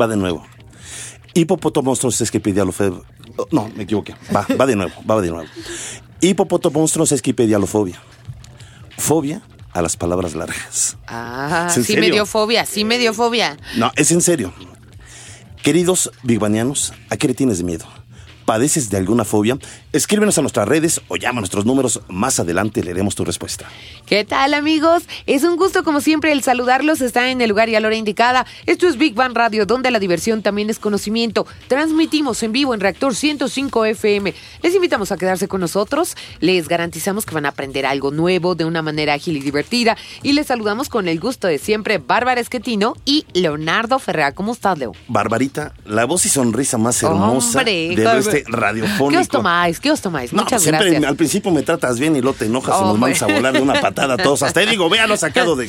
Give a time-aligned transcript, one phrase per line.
[0.00, 0.44] Va de nuevo.
[1.34, 3.00] Hipopotomonstros esquipedialofobia.
[3.50, 4.14] No, me equivoqué.
[4.34, 5.48] Va, va de nuevo, va de nuevo.
[6.20, 8.00] Hipopotomonstros esquipedialofobia.
[8.96, 10.96] Fobia a las palabras largas.
[11.08, 13.56] Ah, ¿Es sí me dio fobia, sí me dio fobia.
[13.76, 14.52] No, es en serio.
[15.62, 17.86] Queridos bigbanianos, ¿a qué le tienes miedo?
[18.44, 19.58] ¿Padeces de alguna fobia?
[19.94, 22.00] Escríbenos a nuestras redes o llama a nuestros números.
[22.08, 23.66] Más adelante leeremos tu respuesta.
[24.06, 25.04] ¿Qué tal amigos?
[25.24, 27.00] Es un gusto como siempre el saludarlos.
[27.00, 28.44] Está en el lugar y a la hora indicada.
[28.66, 31.46] Esto es Big Bang Radio, donde la diversión también es conocimiento.
[31.68, 34.34] Transmitimos en vivo en Reactor 105 FM.
[34.64, 36.16] Les invitamos a quedarse con nosotros.
[36.40, 39.96] Les garantizamos que van a aprender algo nuevo de una manera ágil y divertida.
[40.24, 44.32] Y les saludamos con el gusto de siempre Bárbara Esquetino y Leonardo Ferrea.
[44.32, 44.90] ¿Cómo estás, Leo?
[45.06, 49.10] Barbarita, la voz y sonrisa más hermosa Hombre, del este radiofónico.
[49.10, 49.83] ¿Qué os tomáis?
[49.84, 50.32] ¿Qué os tomáis?
[50.32, 51.10] No, Muchas siempre gracias.
[51.10, 53.60] al principio me tratas bien y luego te enojas y nos vamos a volar de
[53.60, 54.42] una patada todos.
[54.42, 55.68] Hasta ahí digo, véalo sacado de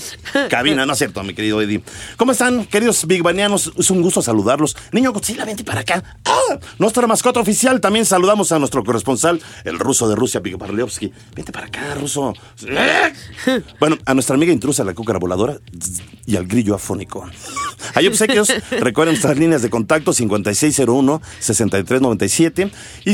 [0.49, 1.83] cabina, no es cierto, mi querido Eddie.
[2.15, 3.73] ¿Cómo están, queridos bigbanianos?
[3.77, 4.77] Es un gusto saludarlos.
[4.93, 6.01] Niño Godzilla, vente para acá.
[6.23, 6.57] ¡Ah!
[6.79, 7.81] Nuestra mascota oficial.
[7.81, 11.11] También saludamos a nuestro corresponsal, el ruso de Rusia, Big Barleovsky.
[11.35, 12.33] Vente para acá, ruso.
[13.81, 15.57] Bueno, a nuestra amiga intrusa, la cúcara voladora,
[16.25, 17.29] y al grillo afónico.
[17.93, 18.47] Hay obsequios.
[18.71, 22.71] Recuerden nuestras líneas de contacto 5601-6397
[23.03, 23.11] y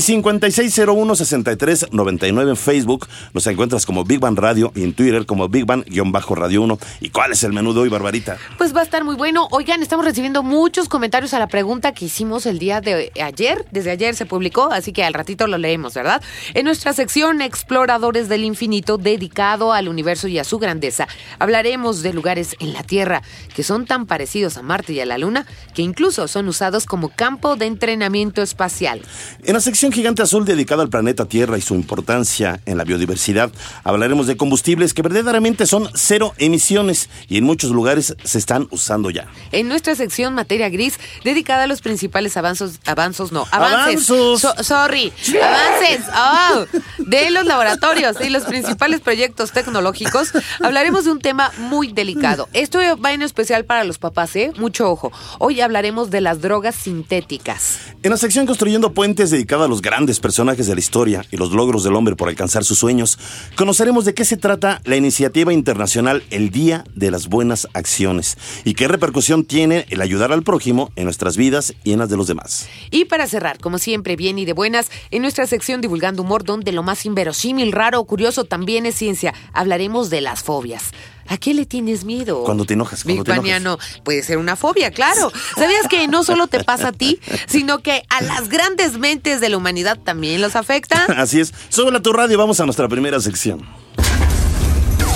[0.92, 3.08] 5601-6399 en Facebook.
[3.34, 6.80] Nos encuentras como Big Bang Radio y en Twitter como Big Bang-Radio 1.
[7.02, 8.38] ¿Y cuál es el menú de hoy, Barbarita?
[8.58, 9.48] Pues va a estar muy bueno.
[9.52, 13.66] Oigan, estamos recibiendo muchos comentarios a la pregunta que hicimos el día de ayer.
[13.72, 16.22] Desde ayer se publicó, así que al ratito lo leemos, ¿verdad?
[16.54, 21.08] En nuestra sección Exploradores del Infinito, dedicado al universo y a su grandeza,
[21.40, 23.22] hablaremos de lugares en la Tierra
[23.56, 27.10] que son tan parecidos a Marte y a la Luna que incluso son usados como
[27.10, 29.02] campo de entrenamiento espacial.
[29.44, 33.52] En la sección Gigante Azul dedicada al planeta Tierra y su importancia en la biodiversidad,
[33.84, 39.10] hablaremos de combustibles que verdaderamente son cero emisiones y en muchos lugares se están usando
[39.10, 39.28] ya.
[39.52, 44.10] En nuestra sección Materia Gris, dedicada a los principales avanzos, avanzos no, avances.
[44.10, 44.42] Avanzos.
[44.42, 45.12] So- sorry,
[45.42, 46.66] avances oh,
[47.00, 50.32] de los laboratorios y los principales proyectos tecnológicos,
[50.62, 52.50] hablaremos de un tema muy delicado.
[52.54, 54.52] Esto va en especial para los papás, ¿eh?
[54.58, 55.12] Mucho ojo.
[55.40, 57.80] Hoy hablaremos de las drogas sintéticas.
[58.04, 61.52] En la sección Construyendo Puentes, dedicada a los grandes personajes de la historia y los
[61.52, 63.18] logros del hombre por alcanzar sus sueños,
[63.56, 68.74] conoceremos de qué se trata la iniciativa internacional El Día de las Buenas Acciones y
[68.74, 72.28] qué repercusión tiene el ayudar al prójimo en nuestras vidas y en las de los
[72.28, 72.68] demás.
[72.90, 76.72] Y para cerrar, como siempre, bien y de buenas, en nuestra sección Divulgando Humor, donde
[76.72, 80.92] lo más inverosímil, raro o curioso también es ciencia, hablaremos de las fobias.
[81.28, 82.44] ¿A qué le tienes miedo?
[82.44, 84.02] Cuando te enojas, cuando te enojas.
[84.04, 85.32] Puede ser una fobia, claro.
[85.56, 89.50] ¿Sabías que no solo te pasa a ti, sino que a las grandes mentes de
[89.50, 91.06] la humanidad también los afecta?
[91.18, 93.66] Así es, súbela a tu radio y vamos a nuestra primera sección.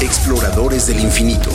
[0.02, 1.50] Exploradores del infinito.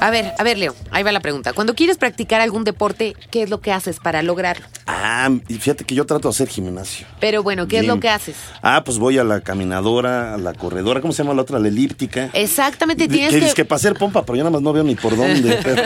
[0.00, 1.52] A ver, a ver, Leo, ahí va la pregunta.
[1.52, 4.66] Cuando quieres practicar algún deporte, ¿qué es lo que haces para lograrlo?
[4.86, 7.06] Ah, y fíjate que yo trato de hacer gimnasio.
[7.18, 8.36] Pero bueno, ¿qué es lo que haces?
[8.62, 11.58] Ah, pues voy a la caminadora, a la corredora, ¿cómo se llama la otra?
[11.58, 12.30] La elíptica.
[12.34, 13.44] Exactamente, tienes que, que...
[13.46, 15.58] dice que para hacer pompa, pero yo nada más no veo ni por dónde.
[15.64, 15.82] pero-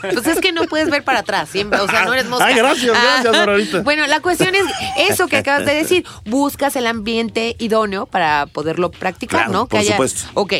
[0.00, 2.46] Pues es que no puedes ver para atrás, siempre, o sea, no eres mosca.
[2.46, 3.82] Ay, gracias, gracias, Margarita.
[3.82, 4.64] Bueno, la cuestión es
[5.10, 6.04] eso que acabas de decir.
[6.24, 9.66] Buscas el ambiente idóneo para poderlo practicar, Claro, ¿no?
[9.66, 10.30] por supuesto.
[10.34, 10.52] Ok.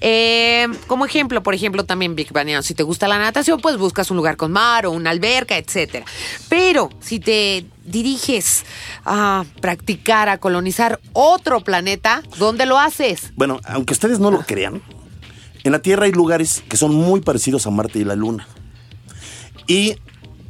[0.00, 4.10] Eh, como ejemplo, por ejemplo, también Big Baniano, si te gusta la natación, pues buscas
[4.10, 6.04] un lugar con mar o una alberca, etcétera.
[6.50, 8.64] Pero si te diriges
[9.06, 13.32] a practicar, a colonizar otro planeta, ¿dónde lo haces?
[13.36, 14.82] Bueno, aunque ustedes no lo crean,
[15.64, 18.46] en la Tierra hay lugares que son muy parecidos a Marte y la Luna.
[19.66, 19.96] Y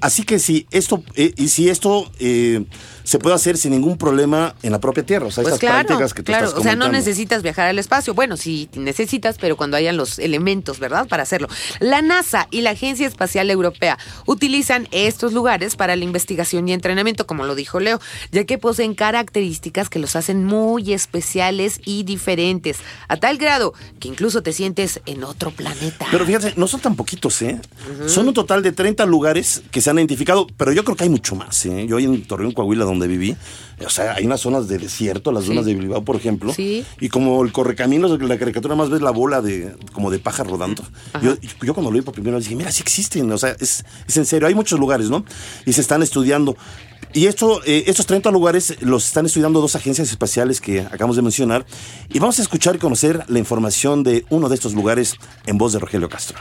[0.01, 2.65] así que si esto, eh, y si esto eh,
[3.05, 6.15] se puede hacer sin ningún problema en la propia Tierra, o sea, Pues claro, prácticas
[6.15, 6.47] que tú claro.
[6.47, 8.15] estás O sea, no necesitas viajar al espacio.
[8.15, 11.09] Bueno, sí necesitas, pero cuando hayan los elementos, ¿verdad?
[11.09, 11.49] Para hacerlo.
[11.79, 17.27] La NASA y la Agencia Espacial Europea utilizan estos lugares para la investigación y entrenamiento,
[17.27, 18.01] como lo dijo Leo,
[18.33, 24.09] ya que poseen características que los hacen muy especiales y diferentes, a tal grado que
[24.09, 26.07] incluso te sientes en otro planeta.
[26.11, 27.61] Pero fíjate, no son tan poquitos, ¿eh?
[28.07, 31.11] Son un total de 30 lugares que se han identificado, pero yo creo que hay
[31.11, 31.65] mucho más.
[31.67, 31.87] ¿eh?
[31.89, 33.37] Yo en Torreón, Coahuila, donde viví,
[33.85, 36.53] o sea, hay unas zonas de desierto, las zonas de Bilbao, por ejemplo.
[36.53, 36.85] Sí.
[37.01, 40.83] Y como el correcaminos, la caricatura más ves la bola de como de paja rodando.
[41.23, 43.85] Yo, yo cuando lo vi por primera vez dije, mira, sí existen, o sea, es,
[44.07, 45.25] es en serio, hay muchos lugares, ¿no?
[45.65, 46.57] Y se están estudiando.
[47.13, 51.23] Y esto, eh, estos 30 lugares los están estudiando dos agencias espaciales que acabamos de
[51.23, 51.67] mencionar.
[52.09, 55.17] Y vamos a escuchar y conocer la información de uno de estos lugares
[55.47, 56.39] en voz de Rogelio Castro.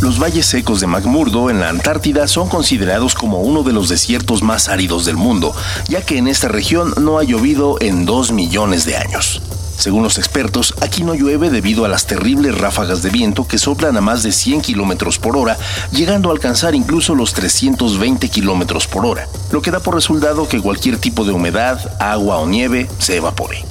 [0.00, 4.42] Los valles secos de McMurdo en la Antártida son considerados como uno de los desiertos
[4.42, 5.54] más áridos del mundo,
[5.88, 9.42] ya que en esta región no ha llovido en dos millones de años.
[9.76, 13.94] Según los expertos, aquí no llueve debido a las terribles ráfagas de viento que soplan
[13.98, 15.58] a más de 100 kilómetros por hora,
[15.92, 20.62] llegando a alcanzar incluso los 320 kilómetros por hora, lo que da por resultado que
[20.62, 23.66] cualquier tipo de humedad, agua o nieve se evapore.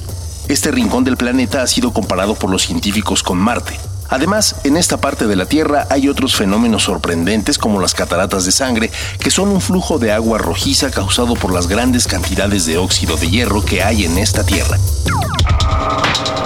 [0.47, 3.79] Este rincón del planeta ha sido comparado por los científicos con Marte,
[4.09, 8.51] Además, en esta parte de la Tierra hay otros fenómenos sorprendentes como las cataratas de
[8.51, 13.17] sangre, que son un flujo de agua rojiza causado por las grandes cantidades de óxido
[13.17, 14.77] de hierro que hay en esta Tierra.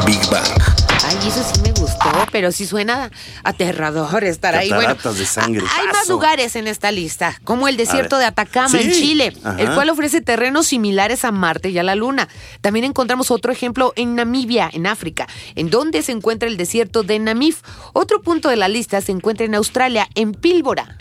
[0.05, 0.72] Big Bang.
[1.23, 3.09] Ay, eso sí me gustó, pero sí suena
[3.45, 4.67] aterrador estar ahí.
[4.67, 5.65] Bueno, Cataratas de sangre.
[5.73, 8.91] hay más lugares en esta lista, como el desierto de Atacama en.
[8.91, 9.55] Chile, Ajá.
[9.61, 12.27] el cual ofrece terrenos similares a Marte y a la Luna.
[12.59, 17.19] También encontramos otro ejemplo en Namibia, en África, en donde se encuentra el desierto de
[17.19, 17.55] Namib.
[17.93, 20.97] Otro punto de la lista se encuentra en Australia, en Pílbora.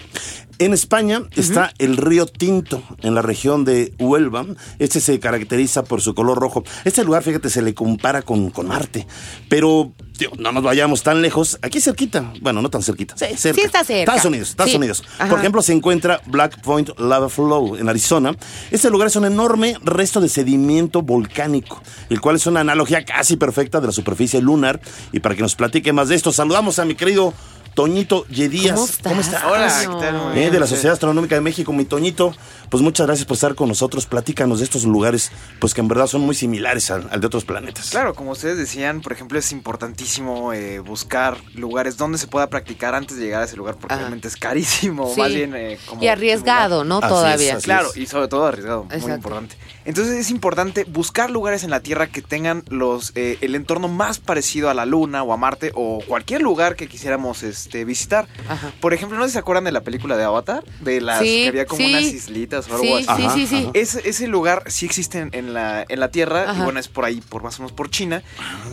[0.63, 4.47] En España está el río Tinto, en la región de Huelva.
[4.79, 6.63] Este se caracteriza por su color rojo.
[6.85, 9.09] Este lugar, fíjate, se le compara con, con Marte.
[9.49, 11.59] Pero tío, no nos vayamos tan lejos.
[11.63, 12.33] Aquí cerquita.
[12.41, 13.17] Bueno, no tan cerquita.
[13.17, 13.61] Sí, cerca.
[13.61, 14.03] sí está cerca.
[14.03, 14.77] Estados Unidos, Estados Sí.
[14.77, 15.03] Unidos.
[15.19, 15.31] Ajá.
[15.31, 18.37] Por ejemplo, se encuentra Black Point Lava Flow en Arizona.
[18.71, 23.37] Este lugar es un enorme resto de sedimento volcánico, el cual es una analogía casi
[23.37, 24.81] perfecta de la superficie lunar.
[25.11, 27.35] Y para que nos platique más de esto, saludamos a mi querido
[27.75, 28.75] Toñito Yedías.
[28.75, 29.19] ¿Cómo estás?
[29.19, 29.45] estás?
[29.45, 29.99] Hola, Toño?
[29.99, 30.15] ¿qué tal?
[30.33, 30.67] Muy Eh, de la.
[30.67, 32.35] Sociedad Astronómica de México, mi Toñito,
[32.71, 34.07] pues muchas gracias por estar con nosotros.
[34.07, 37.45] Platícanos de estos lugares, pues que en verdad son muy similares al, al de otros
[37.45, 37.91] planetas.
[37.91, 42.95] Claro, como ustedes decían, por ejemplo, es importantísimo eh, buscar lugares donde se pueda practicar
[42.95, 44.01] antes de llegar a ese lugar, porque Ajá.
[44.03, 45.21] realmente es carísimo, Sí.
[45.21, 46.97] más bien eh, como Y arriesgado, ¿no?
[46.99, 47.57] Así es, Todavía.
[47.57, 47.97] así Claro, es.
[47.97, 49.57] y sobre todo arriesgado, muy importante.
[49.85, 54.19] Entonces es importante buscar lugares en la Tierra que tengan los eh, el entorno más
[54.19, 58.29] parecido a la Luna o a Marte o cualquier lugar que quisiéramos este, visitar.
[58.49, 58.73] Ajá.
[58.81, 60.65] Por ejemplo, ¿no se acuerdan de la película de Avatar?
[60.81, 61.91] De las Sí, que había como sí.
[61.91, 63.05] unas islitas o algo Sí, así.
[63.05, 63.57] sí, Ajá, sí, sí.
[63.63, 63.71] ajá.
[63.75, 66.61] Ese, ese lugar sí existe en, en la, en la Tierra Ajá.
[66.61, 68.23] y bueno, es por ahí, por más o menos por China.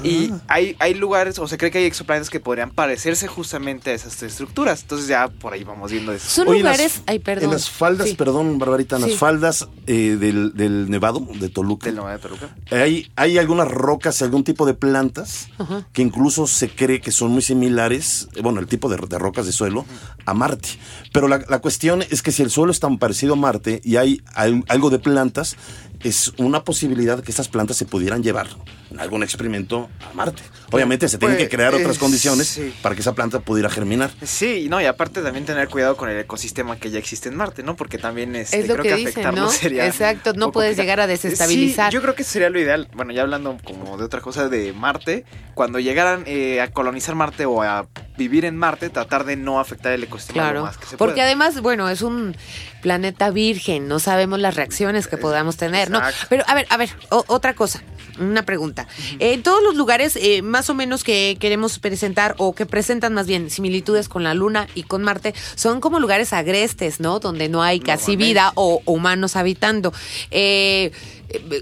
[0.04, 3.94] Y hay, hay lugares, o se cree que hay exoplanetas que podrían parecerse justamente a
[3.94, 4.82] esas estructuras.
[4.82, 6.30] Entonces ya por ahí vamos viendo eso.
[6.30, 7.02] Son Oye, en las- lugares.
[7.06, 7.46] Ay, perdón.
[7.46, 8.16] En las faldas, Sí.
[8.16, 9.10] perdón, Barbarita, en Sí.
[9.12, 11.86] las faldas eh, del, del Nevado, de Toluca.
[11.86, 12.56] Del Nomad de Toluca.
[12.72, 15.48] Hay, hay algunas rocas y algún tipo de plantas
[15.94, 19.52] que incluso se cree que son muy similares, bueno, el tipo de, de rocas de
[19.52, 19.86] suelo,
[20.26, 20.70] a Marte.
[21.14, 23.96] Pero la, la cuestión es que si el suelo es tan parecido a Marte y
[23.96, 25.56] hay al- algo de plantas,
[26.04, 28.48] es una posibilidad que estas plantas se pudieran llevar
[28.92, 30.42] en algún experimento a Marte.
[30.72, 32.74] Obviamente se tienen Pues, que crear otras eh, condiciones sí.
[32.82, 34.12] para que esa planta pudiera germinar.
[34.24, 37.36] Sí, y no, y aparte también tener cuidado con el ecosistema que ya existe en
[37.36, 37.76] Marte, ¿no?
[37.76, 39.50] Porque también este, Es lo creo que que, dicen, afectarlo ¿no?
[39.50, 39.86] sería.
[39.88, 40.84] Exacto, no puedes complicado.
[40.84, 41.92] llegar a desestabilizar.
[41.92, 42.88] Sí, yo creo que sería lo ideal.
[42.94, 47.46] Bueno, ya hablando como de otra cosa de Marte, cuando llegaran eh, a colonizar Marte
[47.46, 47.88] o a
[48.18, 51.16] vivir en Marte, tratar de no afectar el ecosistema lo Claro, más que se porque
[51.16, 51.26] pueda.
[51.26, 52.36] además, bueno, es un
[52.82, 56.02] planeta virgen, no sabemos las reacciones que podamos tener, ¿no?
[56.30, 57.82] Pero a ver, a ver, o- otra cosa,
[58.20, 58.88] una pregunta.
[59.20, 63.28] En todos los lugares, eh, más o menos que queremos presentar o que presentan más
[63.28, 67.20] bien similitudes con la Luna y con Marte, son como lugares agrestes, ¿no?
[67.20, 69.94] Donde no hay casi vida o humanos habitando.
[70.32, 70.92] Eh,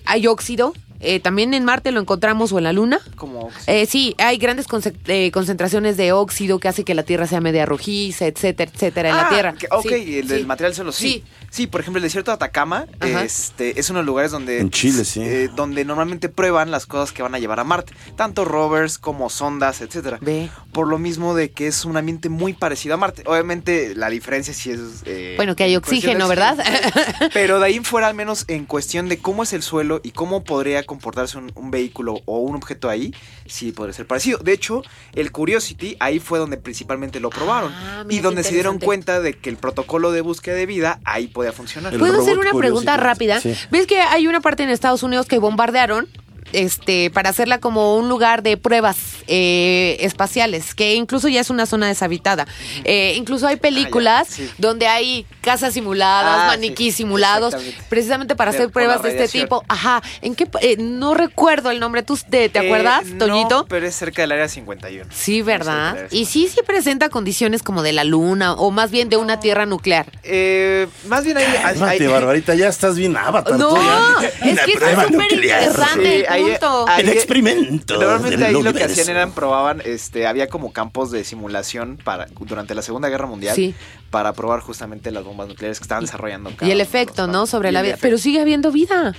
[0.05, 0.73] hay óxido.
[0.99, 2.99] eh, también en Marte lo encontramos o en la Luna.
[3.17, 4.65] Como, Eh, sí, hay grandes
[5.05, 9.15] eh, concentraciones de óxido que hace que la Tierra sea media rojiza, etcétera, etcétera, en
[9.15, 9.55] la Ah, Tierra.
[9.69, 10.43] ok, Sí, el sí.
[10.45, 11.07] material solo sí.
[11.07, 11.23] Sí.
[11.57, 11.67] Sí.
[11.67, 13.23] por ejemplo, el desierto de Atacama Ajá.
[13.23, 14.59] este, es uno de los lugares donde...
[14.59, 15.21] En Chile, sí.
[15.21, 17.93] eh, donde normalmente prueban las cosas que van a llevar a Marte.
[18.15, 20.19] Tanto rovers como sondas, etcétera.
[20.21, 20.49] Ve.
[20.71, 23.23] Por lo mismo de que es un ambiente muy parecido a Marte.
[23.25, 24.79] Obviamente la diferencia sí es...
[25.05, 26.57] eh, Bueno, que hay oxígeno, ¿verdad?
[27.33, 30.11] Pero de ahí en fuera, al menos en cuestión de cómo es el suelo y
[30.11, 33.13] cómo podría comportarse un, un vehículo o un objeto ahí,
[33.45, 34.37] sí podría ser parecido.
[34.39, 34.83] De hecho,
[35.13, 37.71] el Curiosity ahí fue donde principalmente lo probaron.
[37.73, 40.99] Ah, mira y donde se dieron cuenta de que el protocolo de búsqueda de vida
[41.03, 41.97] ahí podía funcionar.
[41.97, 43.39] ¿Puedo hacer una pregunta rápida?
[43.39, 43.53] Sí.
[43.71, 46.07] ¿Ves que hay una parte en Estados Unidos que bombardearon?
[46.53, 51.65] Este, para hacerla como un lugar de pruebas eh, espaciales, que incluso ya es una
[51.65, 52.47] zona deshabitada.
[52.83, 54.49] Eh, incluso hay películas Ah, sí.
[54.57, 57.55] donde hay casas simuladas, Ah, maniquís sí, simulados,
[57.89, 59.63] precisamente para De- hacer pruebas de este tipo.
[59.67, 60.01] Ajá.
[60.21, 60.47] ¿En qué?
[60.61, 62.03] eh, no recuerdo el nombre.
[62.03, 63.65] ¿Tú te, te Eh, acuerdas, no, Toñito?
[63.67, 65.09] pero es cerca del área 51.
[65.13, 66.07] Sí, ¿verdad?
[66.11, 69.65] Y sí, sí presenta condiciones como de la luna o más bien de una tierra
[69.65, 70.05] nuclear.
[70.23, 71.45] Eh, más bien ahí.
[71.45, 73.57] hay- Cálmate, hay- Barbarita, ya estás bien avatar.
[73.57, 74.27] No, tú ya.
[74.49, 75.61] es que está prueba súper nuclear.
[75.63, 76.85] interesante Sí, punto.
[76.87, 81.23] ahí- El experimento Normalmente ahí lo que hacían eran probaban, este, había como campos de
[81.23, 83.73] simulación para durante la Segunda Guerra Mundial Sí.
[84.09, 86.51] para probar justamente las bombas nucleares que estaban desarrollando.
[86.61, 87.45] y el efecto, ¿no?
[87.47, 87.97] Sobre la vida.
[88.01, 89.13] Pero sigue habiendo vida.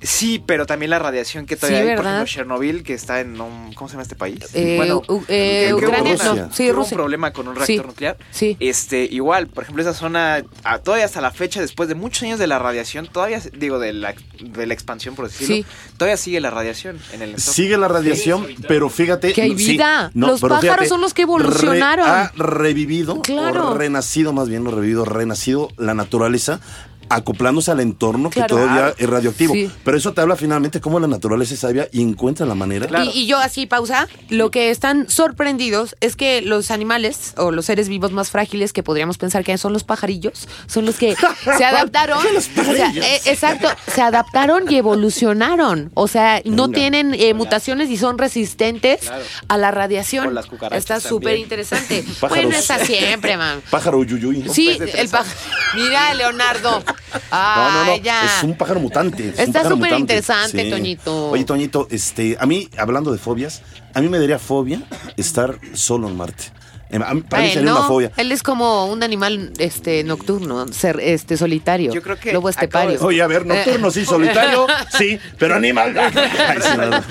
[0.00, 3.40] Sí, pero también la radiación que Sí, todavía hay, por ejemplo, Chernobyl, que está en
[3.40, 4.38] un, ¿cómo se llama este país?
[4.54, 6.96] Eh, u- eh, que hubo Ucrania, una- no, que sí, hubo un Rusia.
[6.96, 8.16] problema con un reactor Sí, nuclear.
[8.30, 8.56] sí.
[8.60, 12.38] Este, igual, por ejemplo, esa zona, a- todavía hasta la fecha, después de muchos años
[12.38, 15.66] de la radiación, todavía, digo, de la, de la expansión, por decirlo, Sí.
[15.96, 17.52] todavía sigue la radiación en el entorno.
[17.52, 19.32] Sigue la radiación, pero fíjate.
[19.32, 20.10] Que hay sí, vida.
[20.14, 22.06] Los pájaros son los que evolucionaron.
[22.06, 23.70] re- ha revivido, Claro.
[23.72, 26.60] o renacido, más bien, no revivido, renacido la naturaleza
[27.08, 28.46] acoplándose al entorno Claro.
[28.56, 29.54] que todavía es radioactivo.
[29.54, 29.70] Sí.
[29.84, 32.86] Pero eso te habla finalmente cómo la naturaleza es sabia y encuentra la manera.
[32.86, 33.10] Claro.
[33.12, 37.66] Y, y yo así, pausa, lo que están sorprendidos es que los animales o los
[37.66, 41.14] seres vivos más frágiles que podríamos pensar que son los pajarillos, son los que
[41.58, 42.18] se adaptaron.
[42.26, 42.40] O
[42.74, 45.90] sea, eh, exacto, se adaptaron y evolucionaron.
[45.94, 46.78] O sea, no Venga.
[46.78, 49.24] tienen eh, mutaciones y son resistentes Claro.
[49.48, 50.24] a la radiación.
[50.26, 52.02] Con las Está súper interesante.
[52.20, 52.28] Pájaros.
[52.44, 53.60] bueno, está siempre, man.
[53.70, 54.44] Pájaro yuyuy.
[54.52, 55.36] Sí, tres el pájaro.
[55.74, 56.80] Mira, Leonardo.
[56.80, 56.94] No,
[57.30, 58.02] Ay, no, no.
[58.02, 58.38] ya.
[58.38, 59.28] Es un pájaro mutante.
[59.30, 61.30] es Está súper interesante, Toñito.
[61.30, 63.62] Oye, Toñito, este, a mí, hablando de fobias,
[63.94, 64.82] a mí me daría fobia
[65.16, 66.44] estar solo en Marte.
[66.90, 68.12] Em, Para mí sería no, una fobia.
[68.16, 71.92] Él es como un animal este nocturno, ser este solitario.
[71.92, 72.98] Yo creo que lobo estepario.
[72.98, 74.66] de- Oye, a ver, nocturno sí, solitario,
[74.96, 75.94] sí, pero animal.
[75.98, 77.02] Ay, sí, no, no.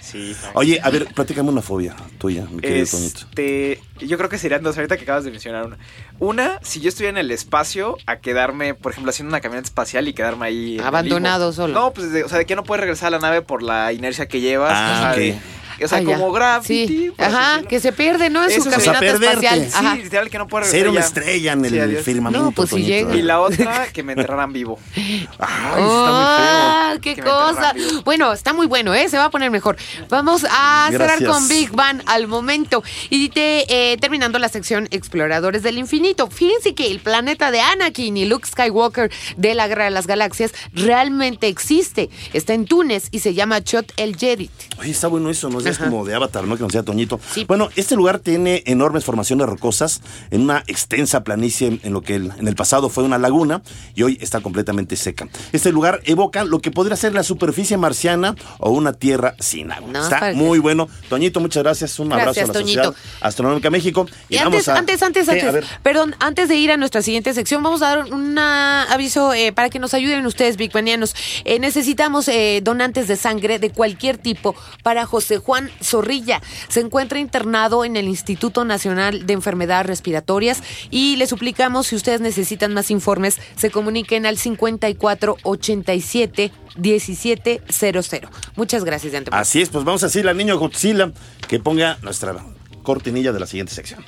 [0.00, 3.20] Sí, Oye, a ver, platícame una fobia tuya, mi querido Toñito.
[3.20, 5.78] Este, yo creo que serían dos ahorita que acabas de mencionar una.
[6.18, 10.08] Una, si yo estuviera en el espacio, a quedarme, por ejemplo, haciendo una camioneta espacial
[10.08, 10.78] y quedarme ahí.
[10.82, 11.74] Abandonado solo.
[11.74, 13.92] No, pues, de- o sea, de que no puedes regresar a la nave por la
[13.92, 14.72] inercia que llevas.
[14.74, 15.16] Ah, o sea, ok.
[15.16, 15.38] de-
[15.84, 16.86] o sea, Ah, como Gravity.
[16.86, 17.12] Sí.
[17.18, 18.44] Ajá, que se pierde, ¿no?
[18.44, 19.60] En Eso su es, o sea, caminata espacial.
[19.66, 19.94] Sí, Ajá.
[19.96, 20.80] literal que no puedes regresar.
[20.86, 22.04] Ser una estrella en Sí, el adiós.
[22.04, 22.44] firmamento.
[22.44, 23.14] No, pues si llega.
[23.14, 24.78] Y la otra, que me enterraran vivo.
[24.96, 27.74] Ay, está Ah, muy qué Que me cosa.
[28.04, 29.08] Bueno, está muy bueno, ¿eh?
[29.08, 29.76] Se va a poner mejor.
[30.08, 32.82] Vamos a cerrar con Big Bang al momento.
[33.10, 36.28] Y te, eh, terminando la sección Exploradores del Infinito.
[36.28, 40.52] Fíjense que el planeta de Anakin y Luke Skywalker de la Guerra de las Galaxias
[40.72, 42.10] realmente existe.
[42.32, 44.50] Está en Túnez y se llama Chot el Jedit.
[44.50, 44.80] feo.
[44.80, 45.60] Oye, está bueno eso, ¿no?
[45.72, 46.56] Es como de Avatar, ¿no?
[46.56, 47.20] Que nos decía Toñito.
[47.32, 47.44] Sí.
[47.46, 50.00] Bueno, este lugar tiene enormes formaciones rocosas
[50.30, 53.62] en una extensa planicie en, lo que el- en el pasado fue una laguna
[53.94, 55.28] y hoy está completamente seca.
[55.52, 59.88] Este lugar evoca lo que podría ser la superficie marciana o una tierra sin agua.
[59.92, 60.88] No, está para- muy bueno.
[61.08, 61.98] Toñito, muchas gracias.
[61.98, 62.82] Un abrazo a la Toñito.
[62.84, 64.06] Sociedad Astronómica México.
[64.28, 65.64] Y antes, vamos a- antes, antes, antes, ver.
[65.82, 69.70] perdón, antes de ir a nuestra siguiente sección, vamos a dar un aviso eh, para
[69.70, 71.14] que nos ayuden ustedes, Big Banianos.
[71.44, 76.40] Eh, necesitamos eh, donantes de sangre de cualquier tipo para José Juan Zorrilla.
[76.68, 82.20] Se encuentra internado en el Instituto Nacional de Enfermedades Respiratorias y le suplicamos, si ustedes
[82.20, 88.30] necesitan más informes, se comuniquen al 5487 1700.
[88.56, 89.40] Muchas gracias de antemano.
[89.40, 91.12] Así es, pues vamos a decirle al niño Godzilla
[91.48, 92.36] que ponga nuestra
[92.82, 94.04] cortinilla de la siguiente sección.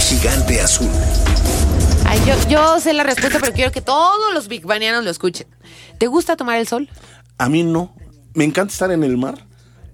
[0.00, 0.88] Gigante azul.
[2.06, 5.46] Ay, yo, yo sé la respuesta, pero quiero que todos los Big Banianos lo escuchen.
[5.98, 6.88] ¿Te gusta tomar el sol?
[7.38, 7.94] A mí no.
[8.34, 9.46] Me encanta estar en el mar,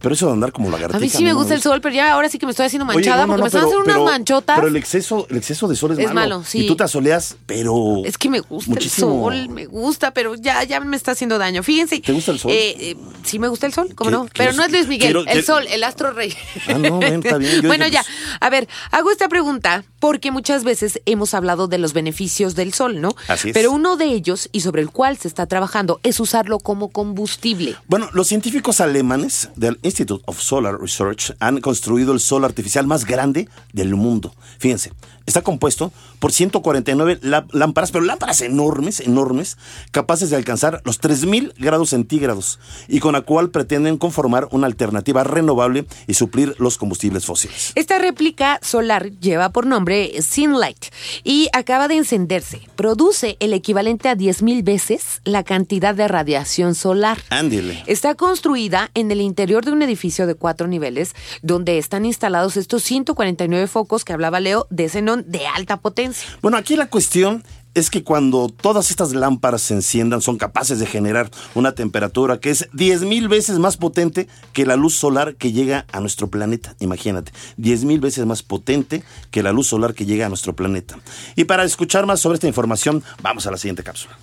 [0.06, 0.98] pero eso de andar como lagartija.
[0.98, 2.86] A mí sí me gusta el sol, pero ya ahora sí que me estoy haciendo
[2.86, 4.56] Oye, manchada no, no, porque no, me están haciendo unas pero- manchotas.
[4.56, 6.60] Pero el exceso, el exceso de sol es, Es malo, sí.
[6.60, 8.02] Y tú te asoleas, pero.
[8.04, 9.30] Es que me gusta muchísimo.
[9.32, 11.62] el sol, me gusta, pero ya, ya me está haciendo daño.
[11.64, 11.98] Fíjense.
[12.00, 12.52] ¿Te gusta el sol?
[12.52, 14.28] Eh, eh, sí me gusta el sol, ¿cómo ¿Qué- no?
[14.36, 16.32] Pero no es Luis Miguel, Quiero- el quiero- sol, el astro rey.
[16.68, 17.62] Ah, no, ven, está bien.
[17.62, 18.02] Yo bueno, dije, ya.
[18.04, 22.72] pues- A ver, hago esta pregunta porque muchas veces hemos hablado de los beneficios del
[22.72, 23.16] sol, ¿no?
[23.26, 23.54] Así es.
[23.54, 27.74] Pero uno de ellos, y sobre el cual se está trabajando, es usarlo como combustible.
[27.88, 33.04] Bueno, los científicos alemanes del Institute of Solar Research han construido el sol artificial más
[33.04, 34.32] grande del mundo.
[34.58, 34.92] Fíjense,
[35.26, 39.56] está compuesto por 149 lá- lámparas, pero lámparas enormes, enormes,
[39.90, 42.58] capaces de alcanzar los 3000 grados centígrados
[42.88, 47.72] y con la cual pretenden conformar una alternativa renovable y suplir los combustibles fósiles.
[47.74, 50.86] Esta réplica solar lleva por nombre Sunlight
[51.24, 52.60] y acaba de encenderse.
[52.76, 57.18] Produce el equivalente a 10.000 veces la cantidad de radiación solar.
[57.30, 57.82] Ándele.
[57.86, 62.82] Está construida en el interior de un edificio de cuatro niveles donde están instalados estos
[62.82, 66.05] 149 focos que hablaba Leo de xenón de alta potencia.
[66.42, 67.42] Bueno, aquí la cuestión
[67.76, 72.48] es que cuando todas estas lámparas se enciendan son capaces de generar una temperatura que
[72.48, 76.74] es 10 mil veces más potente que la luz solar que llega a nuestro planeta.
[76.80, 80.98] Imagínate, 10 mil veces más potente que la luz solar que llega a nuestro planeta.
[81.34, 84.16] Y para escuchar más sobre esta información, vamos a la siguiente cápsula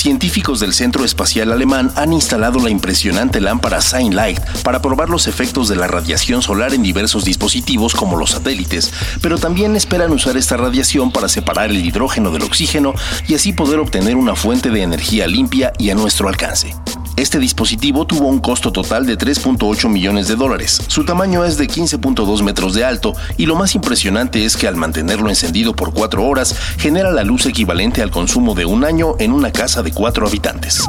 [0.00, 3.80] científicos del Centro Espacial Alemán han instalado la impresionante lámpara
[4.10, 8.92] Light para probar los efectos de la radiación solar en diversos dispositivos como los satélites,
[9.20, 12.94] pero también esperan usar esta radiación para separar el hidrógeno del oxígeno
[13.28, 16.74] y así poder obtener una fuente de energía limpia y a nuestro alcance.
[17.20, 20.80] Este dispositivo tuvo un costo total de 3.8 millones de dólares.
[20.86, 24.76] Su tamaño es de 15.2 metros de alto y lo más impresionante es que al
[24.76, 29.32] mantenerlo encendido por 4 horas genera la luz equivalente al consumo de un año en
[29.32, 30.86] una casa de 4 habitantes.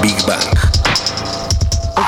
[0.00, 0.71] Big Bang.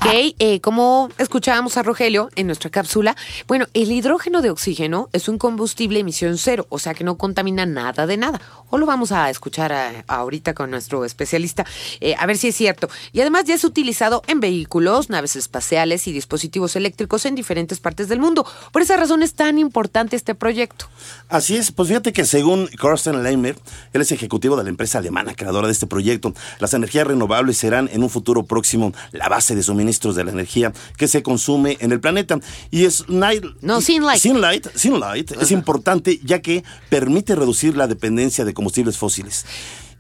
[0.05, 3.17] Ok, eh, como escuchábamos a Rogelio en nuestra cápsula,
[3.49, 7.65] bueno, el hidrógeno de oxígeno es un combustible emisión cero, o sea que no contamina
[7.65, 8.39] nada de nada.
[8.69, 11.65] O lo vamos a escuchar ahorita con nuestro especialista,
[12.03, 12.91] eh, a ver si es cierto.
[13.13, 18.07] Y además ya es utilizado en vehículos, naves espaciales y dispositivos eléctricos en diferentes partes
[18.07, 18.45] del mundo.
[18.73, 20.87] Por esa razón es tan importante este proyecto.
[21.31, 23.57] Así es, pues fíjate que según Carsten Leimer,
[23.95, 27.89] él es ejecutivo de la empresa alemana creadora de este proyecto, las energías renovables serán
[27.91, 31.77] en un futuro próximo la base de su suministros de la energía que se consume
[31.81, 32.39] en el planeta.
[32.71, 34.21] Y es night, no, sin light.
[34.21, 39.45] Sin light, sin light es importante ya que permite reducir la dependencia de combustibles fósiles.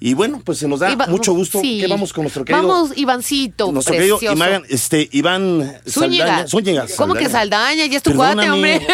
[0.00, 2.66] Y bueno, pues se nos da mucho gusto que vamos con nuestro querido.
[2.66, 3.72] Vamos, Ivancito.
[3.72, 6.46] Nuestro querido Iván, este, Iván Zúñiga.
[6.46, 6.86] Zúñiga.
[6.96, 7.86] ¿Cómo que Saldaña?
[7.86, 8.86] Ya es tu cuate, hombre.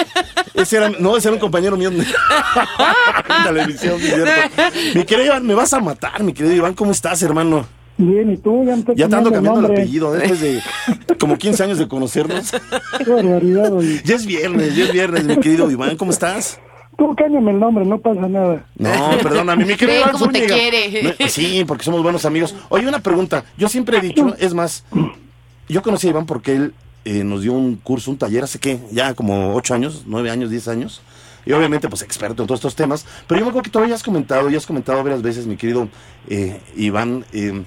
[0.55, 2.05] Ese era, no, ese era un compañero mío en
[3.45, 3.99] televisión.
[4.95, 6.75] Mi querido Iván, me vas a matar, mi querido Iván.
[6.75, 7.80] ¿Cómo estás, hermano?
[8.01, 8.65] Bien, ¿y tú?
[8.65, 10.61] Ya, ya te ando cambiando el apellido después de
[11.19, 12.51] como 15 años de conocernos.
[13.05, 13.73] Qué barbaridad,
[14.05, 16.59] Ya es viernes, ya es viernes, mi querido Iván, ¿cómo estás?
[16.97, 18.65] Tú cáñame el nombre, no pasa nada.
[18.77, 18.91] No,
[19.23, 21.15] perdóname, mi querido Iván ¿Cómo te quiere?
[21.29, 22.55] sí, porque somos buenos amigos.
[22.71, 23.45] Oye, una pregunta.
[23.59, 24.85] Yo siempre he dicho, es más,
[25.69, 28.79] yo conocí a Iván porque él eh, nos dio un curso, un taller hace que
[28.91, 31.03] ya como 8 años, 9 años, 10 años
[31.45, 34.03] y obviamente pues experto en todos estos temas, pero yo me acuerdo que todavía has
[34.03, 35.89] comentado, ya has comentado varias veces, mi querido
[36.29, 37.65] eh, Iván, eh,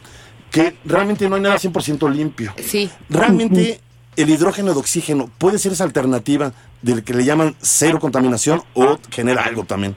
[0.53, 2.53] que realmente no hay nada 100% limpio.
[2.57, 2.87] Sí.
[3.09, 3.79] Realmente
[4.15, 8.99] el hidrógeno de oxígeno puede ser esa alternativa del que le llaman cero contaminación o
[9.09, 9.95] genera algo también.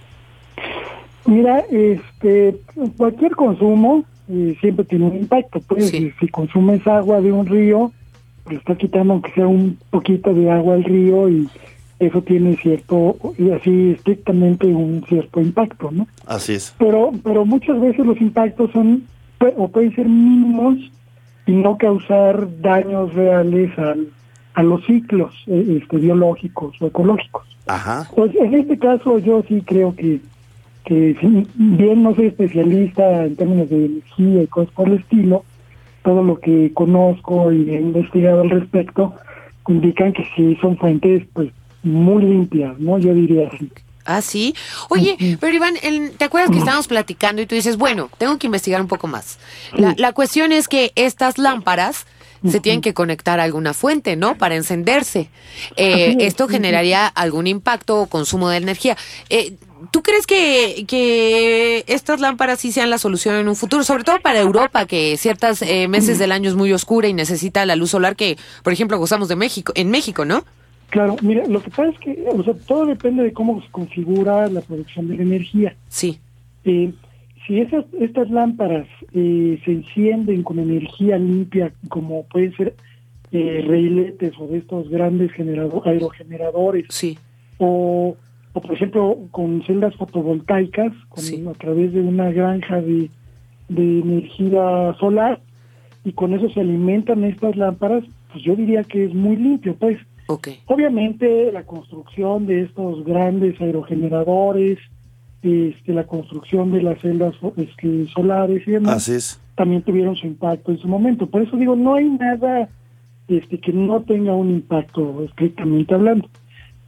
[1.26, 2.56] Mira, este,
[2.96, 5.60] cualquier consumo eh, siempre tiene un impacto.
[5.60, 7.92] Pues, si, consumes agua de un río,
[8.44, 11.50] pues está quitando aunque sea un poquito de agua al río y
[11.98, 16.06] eso tiene cierto, y así estrictamente un cierto impacto, ¿no?
[16.24, 16.74] Así es.
[16.78, 19.04] Pero, pero muchas veces los impactos son
[19.56, 20.76] o pueden ser mínimos
[21.46, 23.70] y no causar daños reales
[24.54, 27.46] a los ciclos eh, este, biológicos o ecológicos.
[27.66, 28.08] Ajá.
[28.14, 30.20] Pues en este caso yo sí creo que,
[30.84, 31.16] que
[31.54, 35.44] bien no soy especialista en términos de energía y cosas por el estilo,
[36.02, 39.14] todo lo que conozco y he investigado al respecto
[39.68, 41.50] indican que sí son fuentes pues
[41.82, 42.98] muy limpias, ¿no?
[42.98, 43.70] Yo diría así.
[44.06, 44.54] Ah, sí.
[44.88, 45.74] Oye, pero Iván,
[46.16, 49.38] ¿te acuerdas que estábamos platicando y tú dices, bueno, tengo que investigar un poco más?
[49.72, 52.06] La, cuestión es que estas lámparas
[52.48, 54.38] se tienen que conectar a alguna fuente, ¿no?
[54.38, 55.28] Para encenderse.
[55.76, 58.96] Eh, esto generaría algún impacto o consumo de energía.
[59.30, 59.54] Eh,
[59.90, 63.82] ¿Tú crees que, que estas lámparas sí sean la solución en un futuro?
[63.84, 67.66] Sobre todo para Europa, que ciertos eh, meses del año es muy oscura y necesita
[67.66, 70.44] la luz solar que, por ejemplo, gozamos de México, en México, ¿no?
[70.90, 74.48] Claro, mira, lo que pasa es que o sea, todo depende de cómo se configura
[74.48, 75.76] la producción de la energía.
[75.88, 76.18] Sí.
[76.64, 76.92] Eh,
[77.46, 82.76] si esas estas lámparas eh, se encienden con energía limpia, como pueden ser
[83.32, 87.18] eh, reiletes o de estos grandes aerogeneradores, sí.
[87.58, 88.16] o,
[88.52, 93.10] o por ejemplo con celdas fotovoltaicas, con, a través de una granja de,
[93.68, 95.40] de energía solar,
[96.04, 99.98] y con eso se alimentan estas lámparas, pues yo diría que es muy limpio, pues.
[100.66, 104.78] Obviamente la construcción de estos grandes aerogeneradores,
[105.42, 109.08] este, la construcción de las celdas este, solares y demás,
[109.54, 111.26] también tuvieron su impacto en su momento.
[111.26, 112.68] Por eso digo, no hay nada
[113.28, 116.28] este, que no tenga un impacto estrictamente hablando.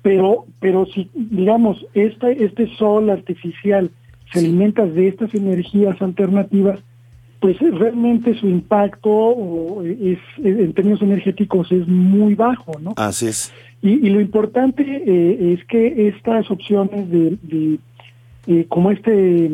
[0.03, 3.91] Pero, pero si, digamos, esta, este sol artificial
[4.33, 6.81] se alimenta de estas energías alternativas,
[7.41, 12.95] pues realmente su impacto es, en términos energéticos es muy bajo, ¿no?
[12.97, 13.53] Así es.
[13.81, 17.79] Y, lo importante eh, es que estas opciones de,
[18.49, 19.51] eh, como este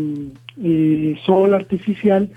[0.63, 2.31] eh, sol artificial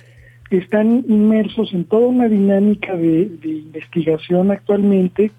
[0.50, 5.32] están inmersos en toda una dinámica de, investigación actualmente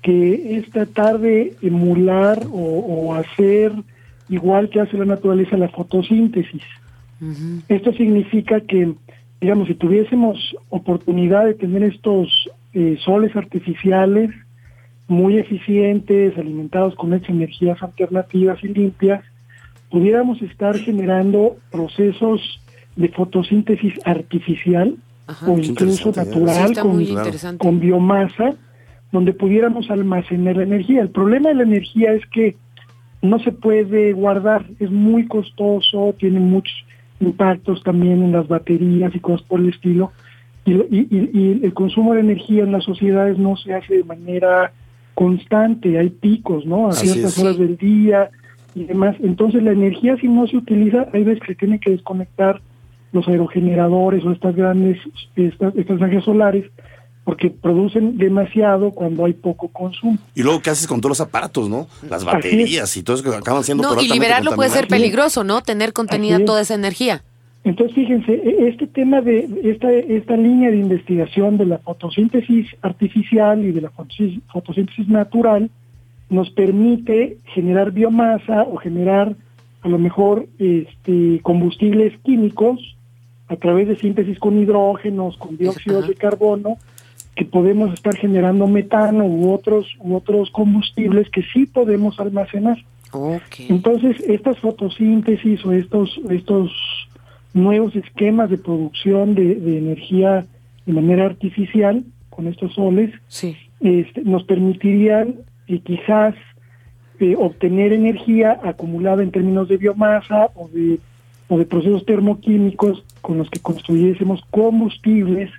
[0.00, 3.72] que es tratar de emular o, hacer
[4.28, 6.62] igual que hace la naturaleza la fotosíntesis.
[7.68, 8.94] Esto significa que,
[9.42, 12.28] digamos, si tuviésemos oportunidad de tener estos
[12.74, 14.30] eh, soles artificiales
[15.08, 19.24] muy eficientes, alimentados con estas energías alternativas y limpias,
[19.90, 22.40] pudiéramos estar generando procesos
[22.94, 24.96] de fotosíntesis artificial
[25.46, 27.04] o incluso natural con,
[27.58, 28.54] con biomasa,
[29.10, 31.02] donde pudiéramos almacenar la energía.
[31.02, 32.56] El problema de la energía es que
[33.22, 36.72] no se puede guardar, es muy costoso, tiene muchos
[37.22, 40.12] impactos también en las baterías y cosas por el estilo.
[40.64, 44.72] Y, y, el consumo de energía en las sociedades no se hace de manera
[45.14, 46.88] constante, hay picos, ¿no?
[46.88, 48.30] A ciertas horas del día
[48.74, 49.16] y demás.
[49.20, 52.60] Entonces la energía si no se utiliza, hay veces que se tienen que desconectar
[53.12, 54.98] los aerogeneradores o estas grandes,
[55.36, 56.64] estas, estas solares
[57.24, 60.18] porque producen demasiado cuando hay poco consumo.
[60.34, 61.86] Y luego, ¿qué haces con todos los aparatos, no?
[62.08, 65.62] Las baterías y todo eso que acaban siendo No, y liberarlo puede ser peligroso, ¿no?
[65.62, 67.22] Tener contenida toda esa energía.
[67.64, 73.64] Entonces, fíjense, e, este tema de esta, esta línea de investigación de la fotosíntesis artificial
[73.64, 73.92] y de la
[74.52, 75.70] fotosíntesis natural
[76.28, 79.36] nos permite generar biomasa o generar
[79.82, 82.96] a lo mejor este, combustibles químicos
[83.48, 86.78] a través de síntesis con hidrógenos, con dióxido de carbono,
[87.34, 92.78] que podemos estar generando metano u otros u otros combustibles que sí podemos almacenar.
[93.68, 96.70] Entonces, estas fotosíntesis o estos estos
[97.52, 100.46] nuevos esquemas de producción de, energía
[100.86, 103.10] de manera artificial con estos soles
[103.80, 105.36] este, nos permitirían
[105.68, 106.34] eh, quizás
[107.20, 110.98] eh, obtener energía acumulada en términos de biomasa o de
[111.48, 115.50] o de procesos termoquímicos con los que construyésemos combustibles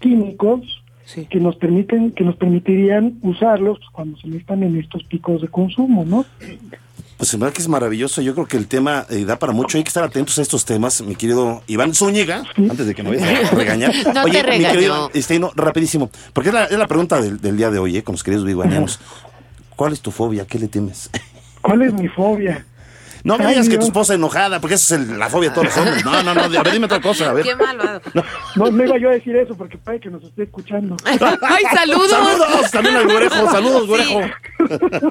[0.00, 0.82] químicos
[1.30, 6.04] que nos permiten que nos permitirían usarlos cuando se necesitan en estos picos de consumo,
[6.04, 6.24] ¿no?
[7.16, 8.22] Pues en verdad que es maravilloso.
[8.22, 9.76] Yo creo que el tema eh, da para mucho.
[9.76, 13.16] Hay que estar atentos a estos temas, mi querido Iván Zúñiga, antes de que me
[13.16, 13.92] vayas a regañar.
[14.14, 17.56] no Oye, te mi querido Esteino, rapidísimo, porque es la, es la pregunta del, del,
[17.56, 19.00] día de hoy, eh, con los queridos biguanianos.
[19.74, 20.46] ¿Cuál es tu fobia?
[20.46, 21.10] ¿Qué le temes?
[21.60, 22.64] ¿Cuál es mi fobia?
[23.28, 25.76] No me digas que tu esposa enojada, porque esa es la fobia de todos los
[25.78, 26.04] hombres.
[26.04, 27.44] No, no, no, a ver, dime otra cosa, a ver.
[27.44, 28.00] Qué malvado.
[28.56, 30.96] No, no iba yo a decir eso porque puede que nos esté escuchando.
[31.04, 32.10] ¡Ay, saludos!
[32.10, 32.70] ¡Saludos!
[32.70, 34.20] También al güerejo, saludos, güerejo.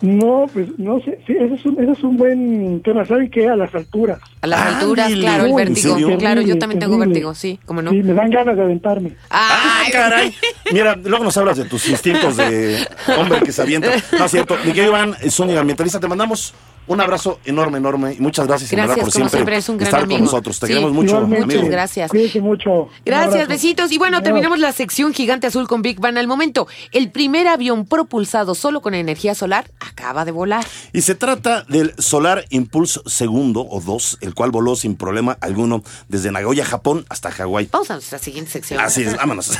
[0.00, 3.04] No, pues no sé, sí, ese es un, ese es un buen tema.
[3.04, 3.48] ¿Saben qué?
[3.48, 4.18] A las alturas.
[4.40, 5.96] A las alturas, claro, el vértigo.
[6.18, 7.90] Claro, yo también tengo vértigo, sí, como no.
[7.90, 9.16] Sí, me dan ganas de aventarme.
[9.30, 10.34] ¡Ay, caray!
[10.72, 12.86] Mira, luego nos hablas de tus instintos de
[13.18, 13.90] hombre que se avienta.
[14.18, 14.56] No es cierto.
[14.64, 16.54] Miguel Iván, Zúñiga, ambientalista, te mandamos
[16.86, 18.14] un abrazo enorme, enorme.
[18.14, 20.18] Y muchas gracias, gracias por siempre, siempre es un gran estar amigo.
[20.18, 20.60] con nosotros.
[20.60, 21.68] Te queremos mucho, Muchas amigo.
[21.68, 22.10] gracias.
[22.10, 22.88] Cuídense mucho.
[23.04, 23.90] Gracias, besitos.
[23.92, 26.66] Y bueno, terminamos la sección Gigante Azul con Big Bang al momento.
[26.92, 30.64] El primer avión propulsado solo con energía solar acaba de volar.
[30.92, 35.82] Y se trata del Solar Impulse segundo o dos, el cual voló sin problema alguno
[36.08, 37.68] desde Nagoya, Japón, hasta Hawái.
[37.72, 38.80] Vamos a nuestra siguiente sección.
[38.80, 39.52] Así es, vámonos.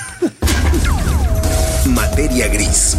[1.87, 2.97] Materia gris.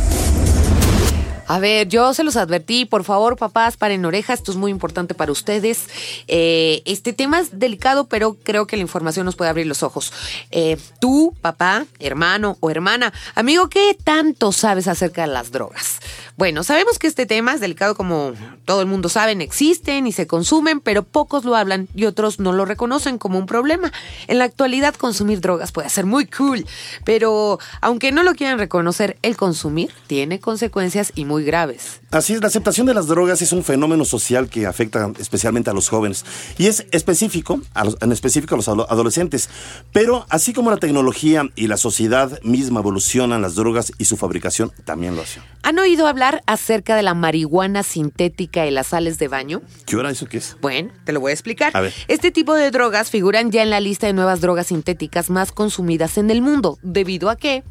[1.48, 5.14] A ver, yo se los advertí, por favor, papás, paren orejas, esto es muy importante
[5.14, 5.88] para ustedes.
[6.28, 10.12] Eh, este tema es delicado, pero creo que la información nos puede abrir los ojos.
[10.50, 16.00] Eh, tú, papá, hermano o hermana, amigo, ¿qué tanto sabes acerca de las drogas?
[16.38, 18.34] Bueno, sabemos que este tema es delicado como
[18.66, 22.54] todo el mundo sabe, existen y se consumen, pero pocos lo hablan y otros no
[22.54, 23.92] lo reconocen como un problema.
[24.28, 26.66] En la actualidad consumir drogas puede ser muy cool,
[27.04, 32.02] pero aunque no lo quieran reconocer, el consumir tiene consecuencias y muy graves.
[32.12, 35.74] Así es, la aceptación de las drogas es un fenómeno social que afecta especialmente a
[35.74, 36.26] los jóvenes
[36.58, 39.50] y es específico, a los, en específico a los adolescentes.
[39.92, 44.72] Pero así como la tecnología y la sociedad misma evolucionan, las drogas y su fabricación
[44.86, 45.44] también lo hacen.
[45.64, 49.62] ¿Han oído hablar acerca de la marihuana sintética y las sales de baño?
[49.86, 50.58] ¿Qué hora eso qué es?
[50.62, 51.72] Bueno, te lo voy a explicar.
[51.76, 51.94] A ver.
[52.08, 56.18] Este tipo de drogas figuran ya en la lista de nuevas drogas sintéticas más consumidas
[56.18, 57.64] en el mundo, debido a que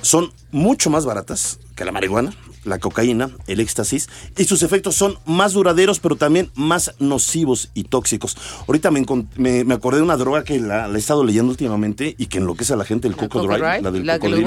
[0.00, 2.32] son mucho más baratas que la marihuana,
[2.64, 7.84] la cocaína, el éxtasis, y sus efectos son más duraderos, pero también más nocivos y
[7.84, 8.36] tóxicos.
[8.66, 9.04] Ahorita me,
[9.36, 12.38] me, me acordé de una droga que la, la, he estado leyendo últimamente y que
[12.38, 14.40] enloquece a la gente, el Coco Dry, la del la que los.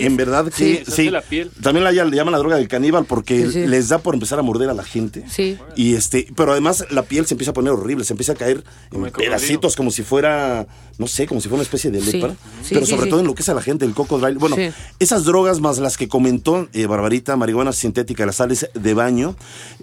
[0.00, 1.50] En verdad que sí, sí la piel.
[1.62, 4.42] también la, le llaman la droga del caníbal porque sí, les da por empezar a
[4.42, 5.24] morder a la gente.
[5.28, 5.58] Sí.
[5.76, 8.64] Y este, pero además la piel se empieza a poner horrible, se empieza a caer
[8.92, 10.66] en pedacitos como si fuera,
[10.98, 12.34] no sé, como si fuera una especie de lepra,
[12.68, 14.34] pero sobre todo enloquece a la gente, el Coco Dry.
[14.34, 14.56] Bueno,
[14.98, 19.36] esas drogas más las que comentó eh, Barbarita, marihuana sintética, las sales de baño.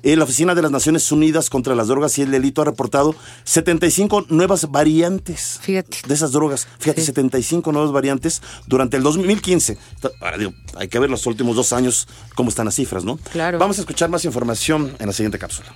[0.04, 3.16] Eh, la Oficina de las Naciones Unidas contra las Drogas y el Delito ha reportado
[3.46, 6.00] 75 nuevas variantes Fíjate.
[6.06, 6.68] de esas drogas.
[6.80, 7.08] Fíjate, Sí.
[7.08, 9.78] 75 nuevas variantes durante el 2015.
[10.22, 13.18] Ahora digo, hay que ver los últimos dos años cómo están las cifras, ¿no?
[13.32, 13.58] Claro.
[13.58, 15.74] Vamos a escuchar más información en la siguiente cápsula.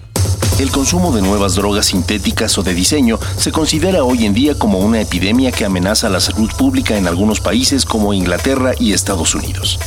[0.59, 4.79] El consumo de nuevas drogas sintéticas o de diseño se considera hoy en día como
[4.79, 9.79] una epidemia que amenaza la salud pública en algunos países como Inglaterra y Estados Unidos.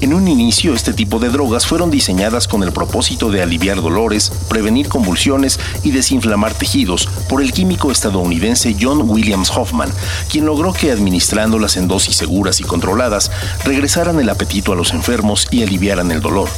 [0.00, 4.30] En un inicio, este tipo de drogas fueron diseñadas con el propósito de aliviar dolores,
[4.48, 9.90] prevenir convulsiones y desinflamar tejidos por el químico estadounidense John Williams Hoffman,
[10.30, 13.30] quien logró que administrándolas en dosis seguras y controladas,
[13.64, 16.50] regresaran el apetito a los enfermos y aliviaran el dolor.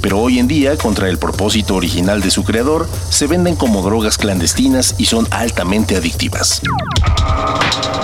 [0.00, 4.16] Pero hoy en día, contra el propósito original de su creador, se venden como drogas
[4.16, 6.62] clandestinas y son altamente adictivas.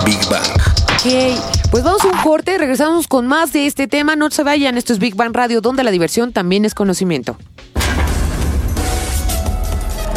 [0.05, 0.92] Big Bang.
[1.05, 1.13] Ok,
[1.73, 4.15] pues vamos a un corte, regresamos con más de este tema.
[4.15, 7.37] No se vayan, esto es Big Bang Radio, donde la diversión también es conocimiento.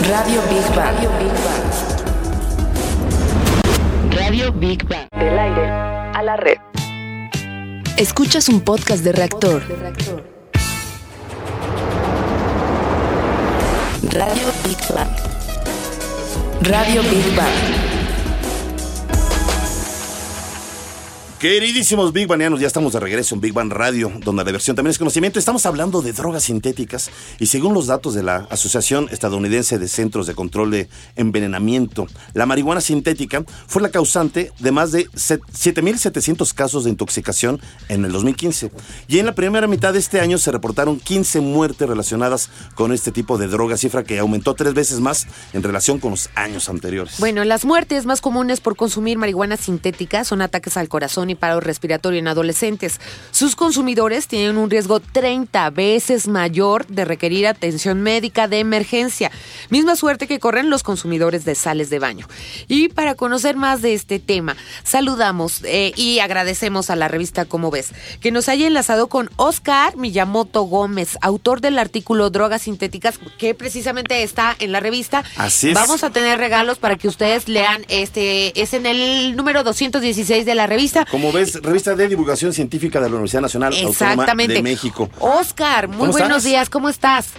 [0.07, 0.95] Radio Big Bang.
[4.11, 5.07] Radio Big Bang.
[5.17, 6.57] Del aire a la red.
[7.97, 9.63] Escuchas un podcast de reactor.
[14.11, 15.09] Radio Big Bang.
[16.61, 17.94] Radio Big Bang.
[21.39, 24.91] Queridísimos Big Banianos, ya estamos de regreso en Big Bang Radio, donde la diversión también
[24.91, 25.37] es conocimiento.
[25.37, 30.27] Estamos hablando de drogas sintéticas y según los datos de la Asociación Estadounidense de Centros
[30.27, 36.85] de Control de Envenenamiento, la marihuana sintética fue la causante de más de 7.700 casos
[36.85, 38.71] de intoxicación en el 2015.
[39.09, 43.11] Y en la primera mitad de este año se reportaron 15 muertes relacionadas con este
[43.11, 47.19] tipo de droga, cifra que aumentó tres veces más en relación con los años anteriores.
[47.19, 51.59] Bueno, las muertes más comunes por consumir marihuana sintética son ataques al corazón y paro
[51.59, 52.99] respiratorio en adolescentes.
[53.31, 59.31] Sus consumidores tienen un riesgo 30 veces mayor de requerir atención médica de emergencia.
[59.69, 62.27] Misma suerte que corren los consumidores de sales de baño.
[62.67, 67.71] Y para conocer más de este tema, saludamos eh, y agradecemos a la revista Como
[67.71, 73.53] ves, que nos haya enlazado con Oscar Miyamoto Gómez, autor del artículo Drogas Sintéticas, que
[73.53, 75.23] precisamente está en la revista.
[75.37, 75.73] Así es.
[75.73, 80.55] Vamos a tener regalos para que ustedes lean este, es en el número 216 de
[80.55, 81.05] la revista.
[81.15, 85.09] Como ves, revista de divulgación científica de la Universidad Nacional Autónoma de México.
[85.19, 86.43] Oscar, muy ¿Cómo buenos estás?
[86.43, 87.29] días, ¿cómo estás?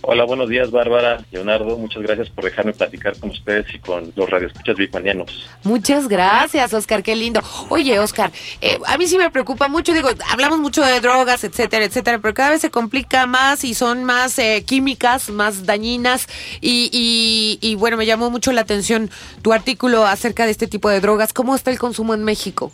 [0.00, 1.76] Hola, buenos días, Bárbara, Leonardo.
[1.76, 5.50] Muchas gracias por dejarme platicar con ustedes y con los radioescuchas bicmanianos.
[5.64, 7.42] Muchas gracias, Oscar, qué lindo.
[7.68, 11.84] Oye, Oscar, eh, a mí sí me preocupa mucho, digo, hablamos mucho de drogas, etcétera,
[11.84, 16.26] etcétera, pero cada vez se complica más y son más eh, químicas, más dañinas
[16.62, 19.10] y, y, y bueno, me llamó mucho la atención
[19.42, 21.34] tu artículo acerca de este tipo de drogas.
[21.34, 22.72] ¿Cómo está el consumo en México?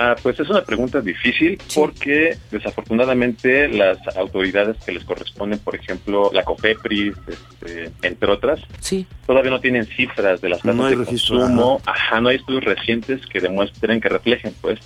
[0.00, 1.80] Ah, pues es una pregunta difícil Sí.
[1.80, 9.06] porque desafortunadamente las autoridades que les corresponden, por ejemplo, la COFEPRIS, este, entre otras, Sí.
[9.26, 11.80] todavía no tienen cifras de las tasas No de registro, consumo.
[11.84, 12.20] Ajá.
[12.20, 14.78] no hay estudios recientes que demuestren, que reflejen, pues,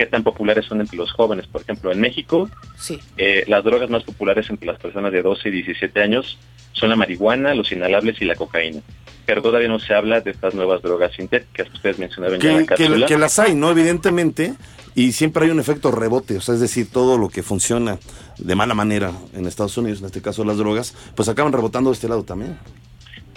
[0.00, 1.46] qué tan populares son entre los jóvenes.
[1.46, 2.98] Por ejemplo, en México, Sí.
[3.18, 6.38] eh, las drogas más populares entre las personas de 12 y 17 años
[6.72, 8.80] son la marihuana, los inhalables y la cocaína.
[9.26, 12.66] Pero todavía no se habla de estas nuevas drogas sintéticas que ustedes mencionaban ya en
[12.66, 13.70] Que, la que- que las hay, ¿no?
[13.70, 14.54] Evidentemente.
[14.94, 17.98] Y siempre hay un efecto rebote, o sea, es decir, todo lo que funciona
[18.38, 21.94] de mala manera en Estados Unidos, en este caso las drogas, pues acaban rebotando de
[21.94, 22.56] este lado también.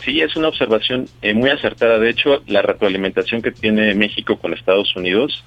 [0.04, 1.99] Sí, es una observación eh, muy acertada.
[1.99, 5.43] De hecho, la retroalimentación que tiene México con Estados Unidos,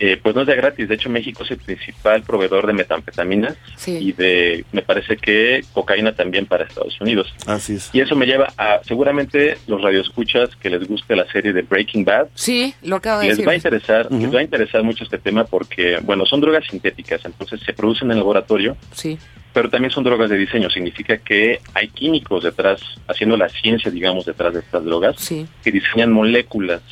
[0.00, 0.88] eh, pues no es de gratis.
[0.88, 3.98] De hecho, México es el principal proveedor de metanfetaminas Sí.
[4.00, 7.32] y de, me parece que cocaína también para Estados Unidos.
[7.46, 7.90] Así es.
[7.92, 12.04] Y eso me lleva a, seguramente, los radioescuchas que les guste la serie de Breaking
[12.04, 13.48] Bad, Sí, lo acabo de les decir.
[13.48, 17.24] va a interesar, les va a interesar mucho este tema porque, bueno, son drogas sintéticas,
[17.24, 19.18] entonces se producen en el laboratorio, Sí.
[19.52, 20.70] pero también son drogas de diseño.
[20.70, 25.46] Significa que hay químicos detrás, haciendo la ciencia, digamos, detrás de estas drogas Sí.
[25.64, 26.82] que diseñan moléculas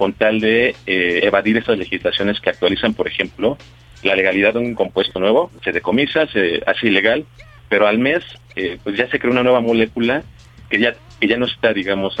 [0.00, 3.58] con tal de eh, evadir esas legislaciones que actualizan, por ejemplo,
[4.02, 7.26] la legalidad de un compuesto nuevo, se decomisa, se hace ilegal,
[7.68, 8.24] pero al mes
[8.56, 10.22] eh, pues ya se crea una nueva molécula
[10.70, 12.16] que ya, que ya no está, digamos,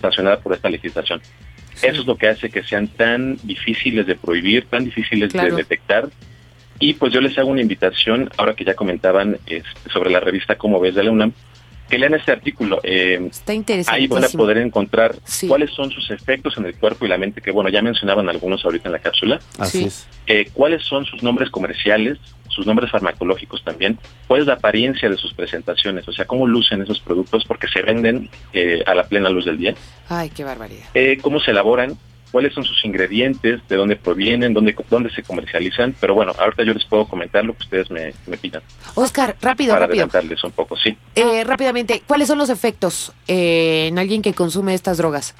[0.00, 1.20] sancionada por esta legislación.
[1.82, 5.50] Eso es lo que hace que sean tan difíciles de prohibir, tan difíciles Claro.
[5.54, 6.08] de detectar.
[6.80, 10.54] Y pues yo les hago una invitación, ahora que ya comentaban este, sobre la revista
[10.56, 11.34] Como ves de la UNAM,
[11.88, 12.80] que lean este artículo.
[12.82, 14.14] Eh, Está Ahí interesantísimo.
[14.14, 15.48] van a poder encontrar Sí.
[15.48, 18.64] cuáles son sus efectos en el cuerpo y la mente, que bueno, ya mencionaban algunos
[18.64, 19.38] ahorita en la cápsula.
[19.58, 19.84] Así Sí.
[19.86, 20.08] es.
[20.26, 25.16] Eh, cuáles son sus nombres comerciales, sus nombres farmacológicos también, cuál es la apariencia de
[25.16, 29.28] sus presentaciones, o sea, cómo lucen esos productos porque se venden eh, a la plena
[29.30, 29.74] luz del día,
[30.08, 30.86] Ay, qué barbaridad.
[30.94, 31.96] Eh, cómo se elaboran,
[32.30, 36.74] cuáles son sus ingredientes, de dónde provienen, dónde, dónde se comercializan, pero bueno, ahorita yo
[36.74, 38.62] les puedo comentar lo que ustedes me, me pidan
[38.94, 40.04] Oscar, rápido, para rápido.
[40.04, 40.96] adelantarles un poco, sí.
[41.14, 45.34] Eh, rápidamente, ¿cuáles son los efectos eh, en alguien que consume estas drogas?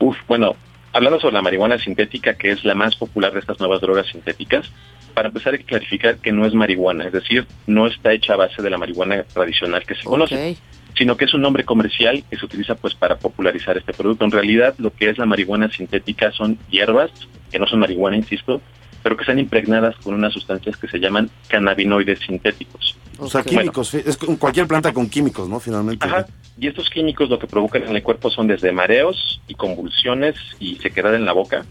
[0.00, 0.56] Uf, bueno,
[0.92, 4.70] hablando sobre la marihuana sintética, que es la más popular de estas nuevas drogas sintéticas,
[5.14, 8.36] para empezar hay que clarificar que no es marihuana, es decir, no está hecha a
[8.36, 10.58] base de la marihuana tradicional que se conoce, Ok.
[10.98, 14.24] Sino que es un nombre comercial que se utiliza pues para popularizar este producto.
[14.24, 17.12] En realidad lo que es la marihuana sintética son hierbas,
[17.50, 18.60] que no son marihuana, insisto,
[19.02, 22.96] pero que están impregnadas con unas sustancias que se llaman cannabinoides sintéticos.
[23.18, 25.60] O sea, químicos, es cualquier planta con químicos, ¿no?
[25.60, 26.04] Finalmente.
[26.04, 26.26] Ajá,
[26.58, 30.76] y estos químicos lo que provocan en el cuerpo son desde mareos y convulsiones y
[30.76, 31.64] sequedad en la boca,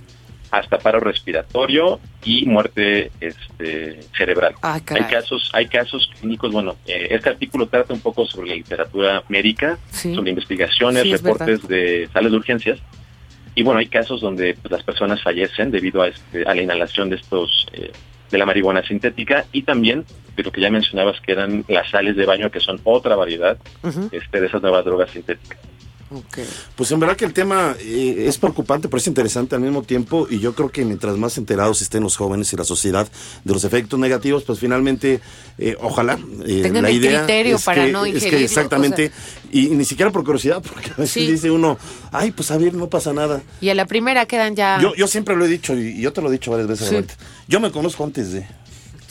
[0.59, 4.55] hasta paro respiratorio y muerte este, cerebral.
[4.61, 6.51] hay casos, hay casos clínicos.
[6.51, 12.09] Bueno, eh, este artículo trata un poco sobre la literatura médica, sobre investigaciones, reportes de
[12.11, 12.79] sales de urgencias.
[13.55, 17.09] Y bueno, hay casos donde pues, las personas fallecen debido a, este, a la inhalación
[17.09, 17.91] de estos eh,
[18.29, 22.15] de la marihuana sintética y también de lo que ya mencionabas que eran las sales
[22.15, 23.57] de baño que son otra variedad
[24.11, 25.59] este, de esas nuevas drogas sintéticas.
[26.75, 30.27] Pues en verdad que el tema eh, es preocupante, pero es interesante al mismo tiempo
[30.29, 33.07] y yo creo que mientras más enterados estén los jóvenes y la sociedad
[33.43, 35.19] de los efectos negativos, pues finalmente,
[35.57, 39.11] eh, ojalá, eh, la idea criterio para no es que exactamente,
[39.51, 41.77] y, ni siquiera por curiosidad, porque a veces dice uno,
[42.11, 43.43] ay, pues a ver, no pasa nada.
[43.59, 44.79] Y a la primera quedan ya...
[44.81, 47.05] Yo, yo siempre lo he dicho y, yo te lo he dicho varias veces,
[47.47, 48.47] yo me conozco antes de...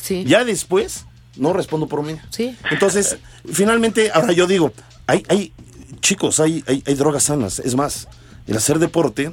[0.00, 0.24] Sí.
[0.26, 1.04] Ya después
[1.36, 2.16] no respondo por mí.
[2.30, 2.56] Sí.
[2.70, 3.18] Entonces,
[3.52, 4.72] finalmente, ahora yo digo,
[5.06, 5.52] hay, hay
[6.00, 7.58] chicos, hay, hay, hay drogas sanas.
[7.58, 8.08] Es más,
[8.46, 9.32] el hacer deporte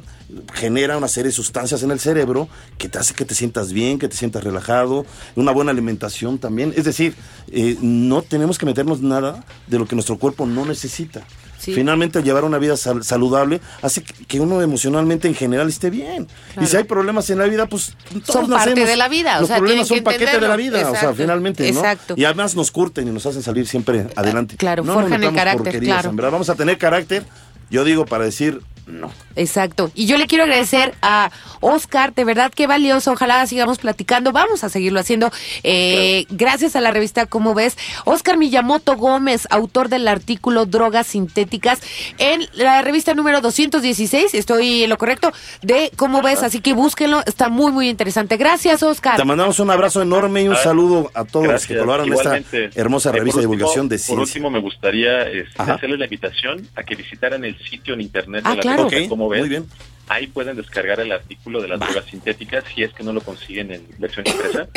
[0.54, 2.48] genera una serie de sustancias en el cerebro
[2.80, 6.74] que te hace que te sientas bien, que te sientas relajado, una buena alimentación también.
[6.76, 7.16] Es decir,
[7.52, 11.24] eh, no tenemos que meternos nada de lo que nuestro cuerpo no necesita.
[11.66, 16.28] Finalmente, llevar una vida saludable hace que uno emocionalmente en general esté bien.
[16.62, 17.96] Y si hay problemas en la vida, pues
[18.26, 19.40] todos son parte de la vida.
[19.40, 21.80] Los problemas son paquete de la vida, o sea, finalmente, ¿no?
[21.80, 22.14] Exacto.
[22.18, 24.58] Y además nos curten y nos hacen salir siempre adelante.
[24.58, 26.12] Claro, forjan el carácter, claro.
[26.14, 27.24] Vamos a tener carácter,
[27.70, 29.12] yo digo, para decir no.
[29.36, 29.92] Exacto.
[29.96, 33.12] Y yo le quiero agradecer a Oscar, de verdad qué valioso.
[33.12, 34.32] Ojalá sigamos platicando.
[34.32, 35.32] Vamos a seguirlo haciendo.
[35.64, 37.78] Eh, gracias a la revista Como ves.
[38.06, 41.82] Oscar Miyamoto Gómez, autor del artículo Drogas Sintéticas
[42.18, 44.34] en la revista número 216.
[44.34, 46.44] Estoy en lo correcto de Cómo ves.
[46.44, 47.22] Así que búsquenlo.
[47.26, 48.38] Está muy, muy interesante.
[48.38, 49.18] Gracias, Oscar.
[49.18, 52.80] Te mandamos un abrazo enorme y un saludo a todos los que colaboraron en esta
[52.80, 54.16] hermosa revista de divulgación de ciencia.
[54.16, 58.44] Por último, me gustaría este, hacerles la invitación a que visitaran el sitio en internet
[58.44, 58.73] de ah, la claro.
[59.10, 59.68] Como ven, Muy bien.
[60.10, 63.72] Ahí pueden descargar el artículo de las drogas sintéticas si es que no lo consiguen
[63.72, 64.68] en versión impresa.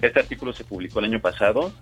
[0.00, 1.72] Este artículo se publicó el año pasado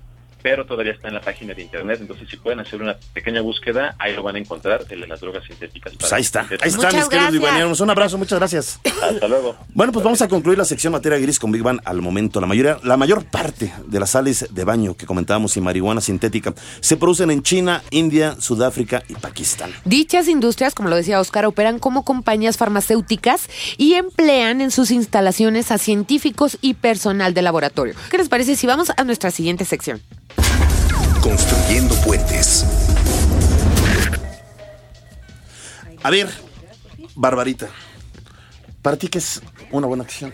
[0.42, 3.96] pero todavía está en la página de internet, entonces si pueden hacer una pequeña búsqueda,
[3.98, 5.94] ahí lo van a encontrar, el de las drogas sintéticas.
[5.98, 8.80] Pues ahí está, ahí está, mis queridos Un abrazo, muchas gracias.
[9.02, 9.56] Hasta luego.
[9.74, 12.40] Bueno, pues vamos a concluir la sección materia gris con Big Bang al momento.
[12.40, 16.54] La mayoría, la mayor parte de las sales de baño que comentábamos y marihuana sintética
[16.80, 19.72] se producen en China, India, Sudáfrica y Pakistán.
[19.84, 25.70] Dichas industrias, como lo decía Oscar, operan como compañías farmacéuticas y emplean en sus instalaciones
[25.70, 27.94] a científicos y personal de laboratorio.
[28.10, 30.00] ¿Qué les parece si vamos a nuestra siguiente sección?
[31.20, 32.64] Construyendo puentes.
[36.02, 36.28] A ver,
[37.14, 37.68] Barbarita,
[38.82, 40.32] ¿para ti qué es una buena acción?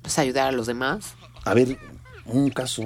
[0.00, 1.14] Pues ayudar a los demás.
[1.44, 1.78] A ver,
[2.24, 2.82] un caso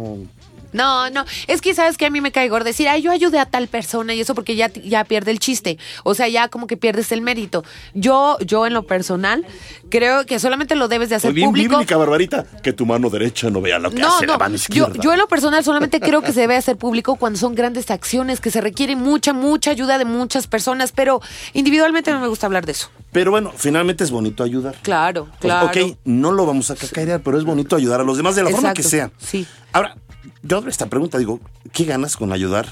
[0.72, 3.38] no, no, es que sabes que a mí me cae gordo decir, ay, yo ayudé
[3.38, 5.78] a tal persona y eso porque ya, ya pierde el chiste.
[6.04, 7.64] O sea, ya como que pierdes el mérito.
[7.94, 9.46] Yo, yo en lo personal,
[9.90, 11.76] creo que solamente lo debes de hacer bien público.
[11.76, 14.94] bíblica, Barbarita, que tu mano derecha no vea lo que hace la mano izquierda.
[14.94, 17.90] Yo, yo en lo personal solamente creo que se debe hacer público cuando son grandes
[17.90, 21.20] acciones, que se requiere mucha, mucha ayuda de muchas personas, pero
[21.52, 22.90] individualmente no me gusta hablar de eso.
[23.12, 24.76] Pero bueno, finalmente es bonito ayudar.
[24.82, 25.66] Claro, claro.
[25.66, 28.50] ok, no lo vamos a cacarear, pero es bonito ayudar a los demás de la
[28.50, 29.10] forma que sea.
[29.18, 29.46] Sí.
[29.72, 29.96] Ahora,
[30.42, 31.40] yo esta pregunta digo,
[31.72, 32.66] ¿qué ganas con ayudar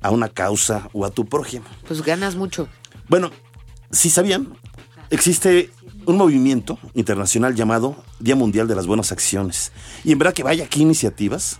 [0.00, 1.66] a una causa o a tu prójimo?
[1.86, 2.68] Pues ganas mucho.
[3.08, 3.30] Bueno,
[3.90, 4.54] si sabían,
[5.10, 5.70] existe
[6.06, 9.72] un movimiento internacional llamado Día Mundial de las Buenas Acciones.
[10.04, 11.58] Y en verdad que vaya aquí iniciativas.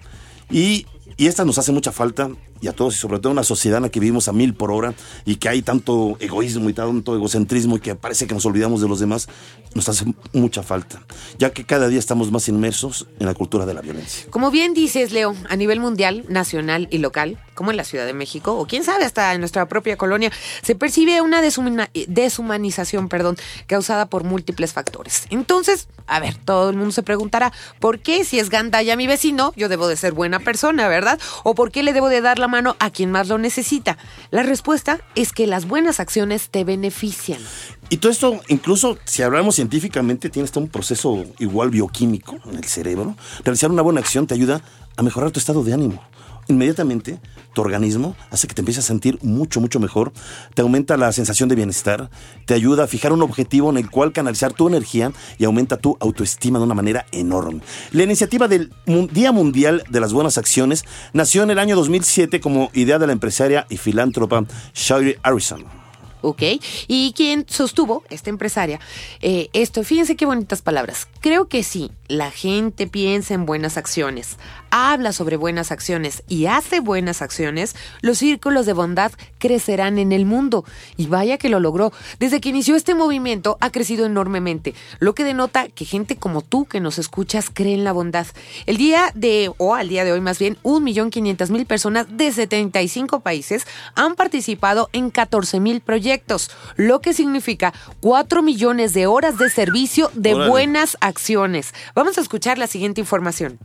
[0.51, 0.87] Y,
[1.17, 3.79] y esta nos hace mucha falta y a todos, y sobre todo en una sociedad
[3.79, 4.93] en la que vivimos a mil por hora
[5.25, 8.89] y que hay tanto egoísmo y tanto egocentrismo y que parece que nos olvidamos de
[8.89, 9.29] los demás,
[9.75, 11.01] nos hace mucha falta,
[11.39, 14.27] ya que cada día estamos más inmersos en la cultura de la violencia.
[14.31, 18.13] Como bien dices, Leo, a nivel mundial, nacional y local, como en la Ciudad de
[18.13, 20.31] México, o quién sabe, hasta en nuestra propia colonia,
[20.63, 25.25] se percibe una deshumanización perdón, causada por múltiples factores.
[25.31, 29.53] Entonces, a ver, todo el mundo se preguntará, ¿por qué si es Gandaya mi vecino,
[29.57, 31.00] yo debo de ser buena persona, verdad?
[31.43, 33.99] ¿O por qué le debo de dar la mano a quien más lo necesita?
[34.31, 37.41] La respuesta es que las buenas acciones te benefician.
[37.89, 42.65] Y todo esto, incluso si hablamos científicamente, tiene hasta un proceso igual bioquímico en el
[42.65, 43.17] cerebro.
[43.45, 44.63] Realizar una buena acción te ayuda
[44.97, 46.03] a mejorar tu estado de ánimo
[46.51, 47.21] inmediatamente
[47.55, 50.13] tu organismo hace que te empieces a sentir mucho, mucho mejor,
[50.55, 52.11] te aumenta la sensación de bienestar,
[52.47, 55.97] te ayuda a fijar un objetivo en el cual canalizar tu energía y aumenta tu
[56.01, 57.61] autoestima de una manera enorme.
[57.93, 58.73] La iniciativa del
[59.13, 63.13] Día Mundial de las Buenas Acciones nació en el año 2007 como idea de la
[63.13, 64.45] empresaria y filántropa
[64.75, 65.80] Shirley Harrison.
[66.23, 66.43] ¿Ok?
[66.89, 68.81] Y quien sostuvo, esta empresaria,
[69.21, 71.09] eh, esto, fíjense qué bonitas palabras.
[71.21, 74.37] Creo que sí, la gente piensa en buenas acciones,
[74.71, 80.27] habla sobre buenas acciones y hace buenas acciones, los círculos de bondad crecerán en el
[80.27, 80.65] mundo.
[80.97, 81.93] Y vaya que lo logró.
[82.19, 86.65] Desde que inició este movimiento ha crecido enormemente, lo que denota que gente como tú
[86.65, 88.27] que nos escuchas cree en la bondad.
[88.67, 92.07] El día de, o al día de hoy más bien, un millón quinientas mil personas
[92.11, 95.81] de 75 países han participado en 14 mil
[96.11, 101.73] proyectos, lo que significa 4 millones de horas de servicio de buenas acciones.
[101.95, 103.61] Vamos a escuchar la siguiente información.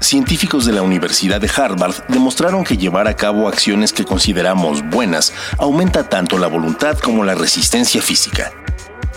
[0.00, 5.32] Científicos de la Universidad de Harvard demostraron que llevar a cabo acciones que consideramos buenas
[5.58, 8.52] aumenta tanto la voluntad como la resistencia física.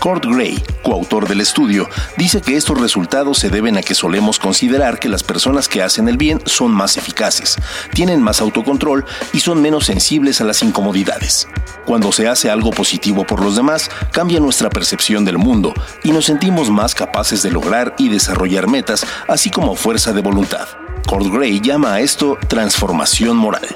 [0.00, 4.98] Kurt Gray, coautor del estudio, dice que estos resultados se deben a que solemos considerar
[4.98, 7.56] que las personas que hacen el bien son más eficaces,
[7.92, 11.48] tienen más autocontrol y son menos sensibles a las incomodidades.
[11.84, 15.72] Cuando se hace algo positivo por los demás, cambia nuestra percepción del mundo
[16.04, 20.68] y nos sentimos más capaces de lograr y desarrollar metas, así como fuerza de voluntad.
[21.06, 23.66] Kurt Gray llama a esto transformación moral.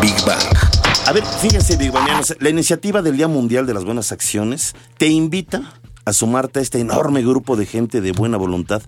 [0.00, 0.77] Big Bang.
[1.08, 5.72] A ver, fíjense, Biguanianos, la iniciativa del Día Mundial de las Buenas Acciones te invita
[6.04, 8.82] a sumarte a este enorme grupo de gente de buena voluntad.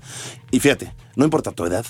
[0.51, 1.87] Y fíjate, no importa tu edad,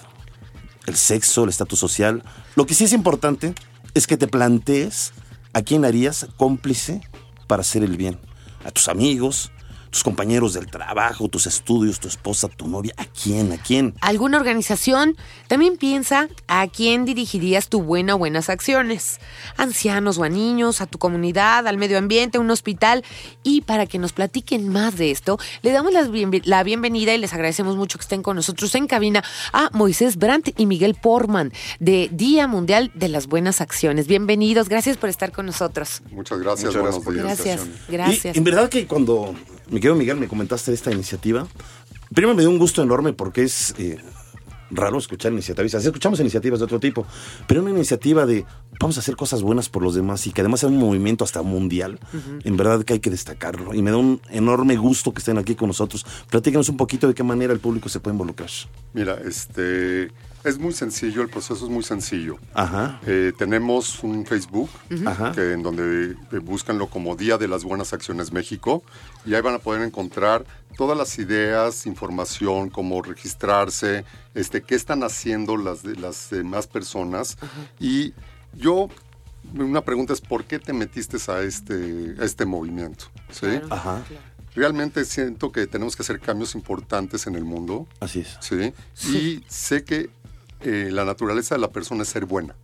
[0.87, 2.22] el sexo, el estatus social,
[2.55, 3.57] lo que sí es importante
[3.95, 5.14] es que te plantees
[5.53, 7.01] a quién harías cómplice
[7.49, 8.16] para hacer el bien.
[8.64, 9.51] A tus amigos,
[9.91, 13.53] tus compañeros del trabajo, tus estudios, tu esposa, tu novia, ¿a quién?
[13.53, 13.95] ¿A quién?
[14.01, 15.16] ¿Alguna organización?
[15.49, 19.18] También piensa a quién dirigirías tu buena o buenas acciones.
[19.57, 23.05] Ancianos o a niños, a tu comunidad, al medio ambiente, a un hospital.
[23.43, 27.76] Y para que nos platiquen más de esto, le damos la, bienvenida y les agradecemos
[27.76, 32.47] mucho que estén con nosotros en cabina a Moisés Brandt y Miguel Porman de Día
[32.47, 34.07] Mundial de las Buenas Acciones.
[34.07, 36.03] Bienvenidos, gracias por estar con nosotros.
[36.12, 37.61] Muchas gracias, Muchas gracias.
[37.88, 39.34] Gracias, en verdad que cuando
[39.71, 41.47] mi querido Miguel, me comentaste de esta iniciativa.
[42.12, 43.99] Primero me dio un gusto enorme porque es eh,
[44.71, 45.85] raro escuchar iniciativas.
[45.85, 47.07] Escuchamos iniciativas de otro tipo,
[47.47, 48.45] pero una iniciativa de
[48.81, 51.43] vamos a hacer cosas buenas por los demás y que además sea un movimiento hasta
[51.43, 52.01] mundial,
[52.45, 53.73] en verdad que hay que destacarlo.
[53.75, 56.05] Y me da un enorme gusto que estén aquí con nosotros.
[56.29, 58.51] Platícanos un poquito de qué manera el público se puede involucrar.
[58.93, 60.11] Mira, este
[60.45, 62.38] es muy sencillo, el proceso es muy sencillo.
[62.55, 63.01] Ajá.
[63.07, 64.70] Eh, tenemos un Facebook
[65.34, 68.82] que, en donde eh, búscanlo como Día de las Buenas Acciones México
[69.26, 70.45] y ahí van a poder encontrar
[70.76, 77.36] todas las ideas, información, cómo registrarse, este, qué están haciendo las, las demás personas.
[77.78, 78.14] Y
[78.55, 78.88] yo,
[79.55, 83.07] una pregunta es, ¿por qué te metiste a este, a este movimiento?
[83.30, 83.61] ¿Sí?
[83.68, 84.03] Ajá.
[84.55, 87.86] Realmente siento que tenemos que hacer cambios importantes en el mundo.
[88.01, 88.38] Así es.
[88.41, 88.72] ¿sí?
[89.14, 90.11] Y sé que
[90.63, 92.57] eh, la naturaleza de la persona es ser buena.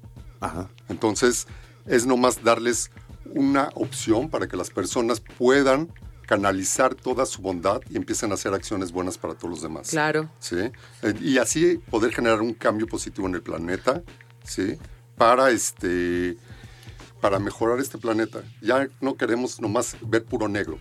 [0.89, 1.47] Entonces,
[1.87, 2.91] es nomás darles
[3.35, 5.89] una opción para que las personas puedan
[6.27, 9.91] canalizar toda su bondad y empiecen a hacer acciones buenas para todos los demás.
[9.91, 10.29] Claro.
[10.39, 10.59] ¿Sí?
[11.03, 14.03] Eh, y así poder generar un cambio positivo en el planeta,
[14.45, 14.77] ¿sí?
[15.17, 16.37] Para este
[17.21, 18.43] para mejorar este planeta.
[18.61, 20.79] Ya no queremos nomás ver puro negro.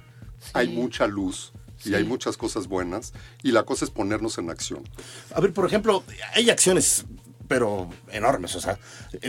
[0.54, 1.54] Hay mucha luz,
[1.86, 3.14] y hay muchas cosas buenas
[3.44, 4.84] y la cosa es ponernos en acción.
[5.34, 7.06] A ver, por ejemplo, hay acciones
[7.48, 8.56] pero enormes.
[8.56, 8.80] O sea,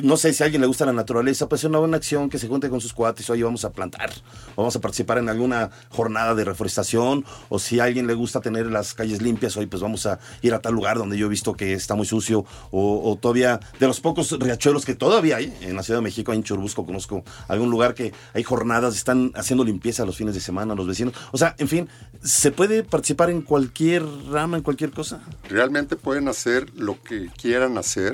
[0.03, 2.39] no sé si a alguien le gusta la naturaleza, pues es una buena acción que
[2.39, 4.11] se junte con sus cuates, oye, vamos a plantar,
[4.57, 8.67] vamos a participar en alguna jornada de reforestación, o si a alguien le gusta tener
[8.67, 11.55] las calles limpias, hoy pues vamos a ir a tal lugar donde yo he visto
[11.55, 15.83] que está muy sucio, o, todavía de los pocos riachuelos que todavía hay en la
[15.83, 20.17] Ciudad de México, en Churubusco conozco algún lugar que hay jornadas, están haciendo limpieza los
[20.17, 21.15] fines de semana, los vecinos.
[21.33, 21.89] O sea, en fin,
[22.23, 25.21] ¿se puede participar en cualquier rama, en cualquier cosa?
[25.49, 28.06] Realmente pueden hacer lo que quieran hacer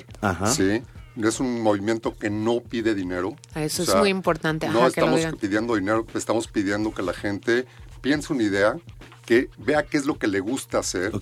[0.46, 0.82] ¿sí?
[1.16, 3.36] Es un movimiento que no pide dinero.
[3.54, 4.68] Eso es muy importante.
[4.68, 7.66] no estamos pidiendo dinero, estamos pidiendo que la gente
[8.00, 8.76] piense una idea,
[9.24, 11.12] que vea qué es lo que le gusta hacer.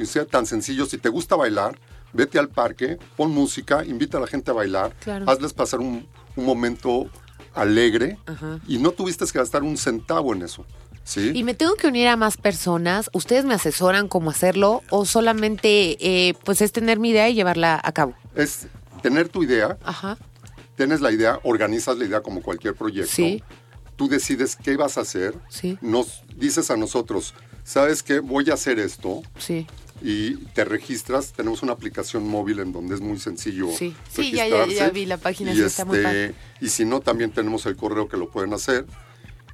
[0.00, 1.78] Y sea tan sencillo, si te gusta bailar,
[2.12, 4.94] vete al parque, pon música, invita a la gente a bailar,
[5.26, 7.08] hazles pasar un, momento
[7.54, 8.18] alegre
[8.68, 10.66] y no tuviste que gastar un centavo en eso.
[11.14, 13.10] Y me tengo que unir a más personas.
[13.12, 17.80] ¿Ustedes me asesoran cómo hacerlo o solamente eh, pues es tener mi idea y llevarla
[17.82, 18.14] a cabo?
[18.34, 18.66] Es
[19.02, 19.78] tener tu idea.
[19.84, 20.18] Ajá.
[20.76, 23.12] Tienes la idea, organizas la idea como cualquier proyecto.
[23.12, 23.42] Sí.
[23.94, 25.34] Tú decides qué vas a hacer.
[25.48, 25.78] Sí.
[25.80, 27.34] Nos dices a nosotros,
[27.64, 28.18] ¿sabes qué?
[28.18, 29.22] Voy a hacer esto.
[29.38, 29.66] Sí.
[30.02, 31.32] y te registras.
[31.32, 33.68] Tenemos una aplicación móvil en donde es muy sencillo.
[33.70, 36.84] Sí, sí ya, ya, ya, vi la página, y, sí, está muy este, y si
[36.84, 38.84] no, también tenemos el correo que lo pueden hacer.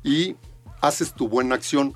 [0.02, 0.34] Y
[0.82, 1.94] haces tu buena acción.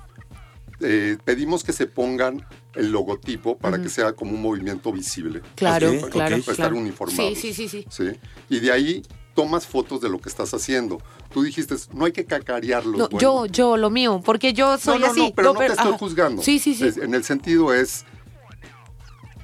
[0.79, 5.41] Eh, pedimos que se pongan el logotipo para que sea como un movimiento visible.
[5.55, 6.09] Claro, claro.
[6.11, 6.77] Para estar claro.
[6.77, 7.29] uniformado.
[7.29, 7.85] Sí, sí, sí, sí.
[7.89, 8.11] Sí.
[8.49, 9.01] Y de ahí
[9.33, 10.99] tomas fotos de lo que estás haciendo.
[11.31, 12.97] Tú dijiste, no hay que cacarearlo.
[12.97, 15.19] No, yo, yo, lo mío, porque yo soy no, no, así.
[15.19, 15.97] no, pero no, te estoy ajá.
[15.97, 16.41] juzgando.
[16.43, 16.85] Sí, sí, sí.
[16.87, 18.05] Es- en el sentido es,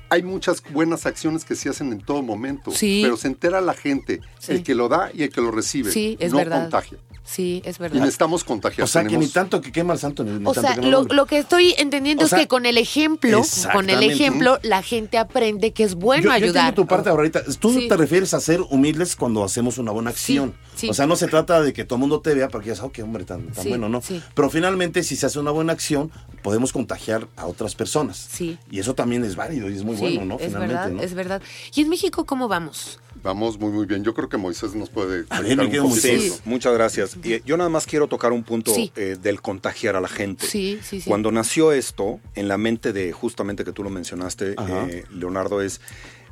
[0.09, 3.01] hay muchas buenas acciones que se hacen en todo momento, Sí.
[3.03, 4.51] pero se entera la gente, Sí.
[4.53, 5.91] el que lo da y el que lo recibe.
[5.91, 6.61] Sí, es no verdad.
[6.61, 6.99] contagia.
[7.25, 7.99] Sí, es Y verdad.
[8.01, 8.83] necesitamos contagiar.
[8.83, 10.81] O sea, que ni tanto que quema el santo, ni, ni O tanto sea, que
[10.89, 14.59] no lo, que estoy entendiendo O es sea, que con el ejemplo, con el ejemplo,
[14.61, 16.69] la gente aprende que es bueno yo, yo ayudar.
[16.69, 17.43] entiendo tu parte ahorita.
[17.59, 17.87] Tú Sí.
[17.87, 20.53] te refieres a ser humildes cuando hacemos una buena acción.
[20.75, 20.89] sí.
[20.89, 22.91] O sea, no se trata de que todo el mundo te vea porque digas, oh,
[22.91, 24.01] qué hombre tan, tan Sí, bueno, ¿no?
[24.01, 24.21] sí.
[24.35, 26.11] Pero finalmente, si se hace una buena acción,
[26.41, 28.17] podemos contagiar a otras personas.
[28.31, 28.57] Sí.
[28.69, 30.35] Y eso también es válido y es muy sí, bueno, ¿no?
[30.35, 31.01] es finalmente, verdad, ¿no?
[31.01, 31.41] es verdad.
[31.73, 32.99] ¿Y en México cómo vamos?
[33.23, 34.03] Vamos muy, muy bien.
[34.03, 35.25] Yo creo que Moisés nos puede...
[35.29, 36.41] A ver, un poquito Moisés.
[36.45, 37.17] muchas gracias.
[37.23, 38.91] Y yo nada más quiero tocar un punto Sí.
[38.95, 40.45] eh, del contagiar a la gente.
[40.45, 41.09] Sí, sí, sí.
[41.09, 45.79] Cuando nació esto, en la mente de justamente que tú lo mencionaste, eh, Leonardo, es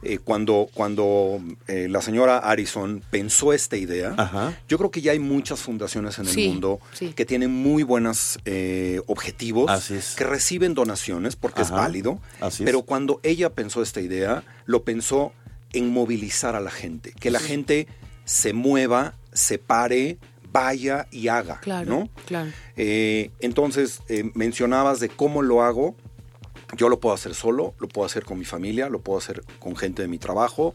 [0.04, 4.58] eh, cuando, cuando eh, la señora Harrison pensó esta idea, Ajá.
[4.68, 7.14] yo creo que ya hay muchas fundaciones en el Sí, mundo sí.
[7.14, 8.40] que tienen muy buenos
[9.06, 10.16] objetivos, Así es.
[10.16, 12.66] que reciben donaciones porque es válido, Así es.
[12.66, 15.34] pero cuando ella pensó esta idea, lo pensó
[15.74, 17.88] en movilizar a la gente, que la gente
[18.26, 20.18] se mueva, se pare,
[20.52, 22.10] vaya y haga, Claro, ¿no?
[22.26, 22.52] claro.
[22.76, 25.96] Eh, entonces, eh, mencionabas de cómo lo hago.
[26.78, 29.76] Yo lo puedo hacer solo, lo puedo hacer con mi familia, lo puedo hacer con
[29.76, 30.74] gente de mi trabajo.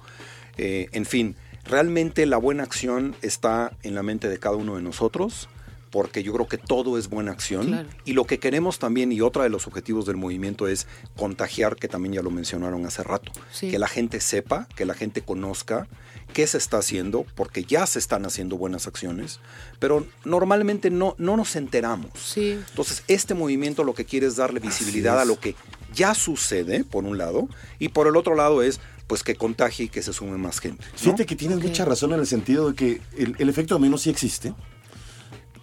[0.59, 4.83] eh, en fin, realmente la buena acción está en la mente de cada uno de
[4.83, 5.49] nosotros,
[5.97, 7.69] porque yo creo que todo es buena acción.
[7.69, 7.89] Claro.
[8.05, 10.87] Y lo que queremos también, y otro de los objetivos del movimiento es
[11.17, 13.71] contagiar, que también ya lo mencionaron hace rato, Sí.
[13.71, 15.89] que la gente sepa, que la gente conozca
[16.35, 19.41] qué se está haciendo, porque ya se están haciendo buenas acciones,
[19.79, 22.11] pero normalmente no, no nos enteramos.
[22.15, 22.59] Sí.
[22.69, 25.23] Entonces, este movimiento lo que quiere es darle visibilidad es.
[25.23, 25.55] a lo que
[25.95, 29.89] ya sucede, por un lado, y por el otro lado es pues que contagie y
[29.89, 30.85] que se sume más gente.
[30.93, 30.99] ¿no?
[30.99, 31.65] Fíjate que tienes Ok.
[31.65, 34.53] mucha razón en el sentido de que el, el efecto dominó sí existe.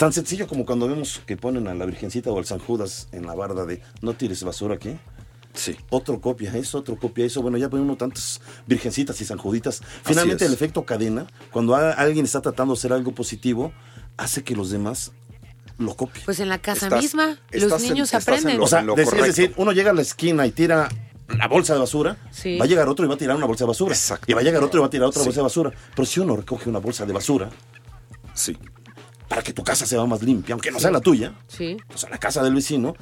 [0.03, 3.25] Tan sencillo como cuando vemos que ponen a la Virgencita o al San Judas en
[3.25, 4.97] la barda de no tires basura aquí.
[5.53, 5.77] Sí.
[5.91, 7.41] Otro copia eso, otro copia eso.
[7.41, 9.81] Bueno, ya ponen uno tantas virgencitas y sanjuditas.
[10.03, 13.71] Finalmente, el efecto cadena, cuando alguien está tratando de hacer algo positivo,
[14.17, 15.13] hace que los demás
[15.77, 16.25] lo copien.
[16.25, 18.57] Pues en la casa Estás- misma, estás los niños en aprenden.
[18.57, 20.89] lo- o sea, lo des- es decir, uno llega a la esquina y tira
[21.29, 22.57] la bolsa de basura, Sí.
[22.57, 23.93] va a llegar otro y va a tirar una bolsa de basura.
[23.93, 24.25] Exacto.
[24.29, 25.27] Y va a llegar otro y va a tirar otra Sí.
[25.27, 25.71] bolsa de basura.
[25.95, 27.49] Pero si uno recoge una bolsa de basura,
[28.33, 28.57] Sí.
[29.33, 31.75] Para que tu casa sea más limpia, aunque no sea la tuya, Sí.
[31.87, 32.93] pues a la casa del vecino,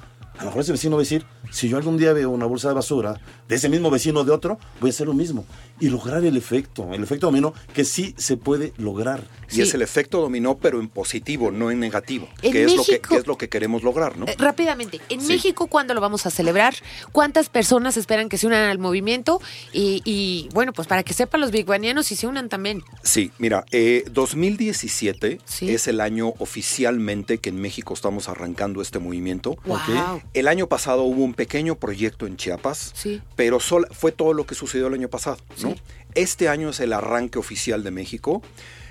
[0.42, 2.68] a lo mejor ese vecino va a decir, si yo algún día veo una bolsa
[2.70, 5.46] de basura de ese mismo vecino de otro, voy a hacer lo mismo.
[5.80, 9.24] Y lograr el efecto, el efecto dominó, que sí se puede lograr.
[9.50, 9.62] Y Sí.
[9.62, 12.28] es el efecto dominó, pero en positivo, no en negativo.
[12.42, 14.26] En que, es lo que, México- que es lo que queremos lograr, ¿no?
[14.28, 15.28] Eh, rápidamente, en Sí.
[15.34, 16.74] México, ¿cuándo lo vamos a celebrar?
[17.12, 19.42] ¿Cuántas personas esperan que se unan al movimiento?
[19.74, 22.84] Y, y, bueno, pues para que sepan los bigbanianos y se unan también.
[23.04, 25.70] Sí, mira, eh, 2017 Sí.
[25.72, 29.58] es el año oficialmente que en México estamos arrancando este movimiento.
[29.66, 30.22] Wow.
[30.34, 33.22] El año pasado hubo un pequeño proyecto en Chiapas, Sí.
[33.36, 35.38] pero sol- fue todo lo que sucedió el año pasado.
[35.62, 35.72] ¿no?
[35.72, 35.82] Sí.
[36.16, 38.42] Este año es el arranque oficial de México.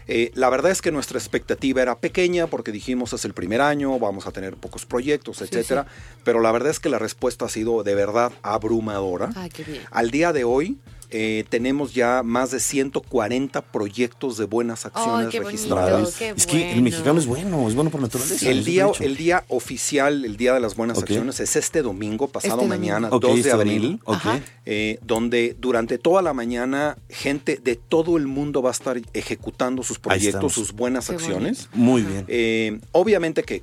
[0.06, 3.98] Eh, la verdad es que nuestra expectativa era pequeña porque dijimos es el primer año,
[3.98, 5.86] vamos a tener pocos proyectos, etcétera.
[6.24, 9.30] Pero la verdad es que la respuesta ha sido de verdad abrumadora.
[9.36, 9.82] Ay, qué bien.
[9.90, 10.78] Al día de hoy
[11.10, 16.14] eh, tenemos ya más de 140 proyectos de buenas acciones qué bonito, registradas.
[16.16, 18.48] qué es que el mexicano es bueno, es bueno por naturaleza.
[18.48, 22.56] El día, el día oficial, el día de las buenas acciones, es este domingo, pasado
[22.62, 24.16] Este mañana, Ok, 2 de este abril, domingo, ok.
[24.16, 24.40] Ajá.
[24.66, 29.82] eh, donde durante toda la mañana gente de todo el mundo va a estar ejecutando
[29.82, 31.68] sus proyectos, sus buenas Qué acciones.
[31.72, 32.24] Muy bien.
[32.28, 33.62] Eh, obviamente que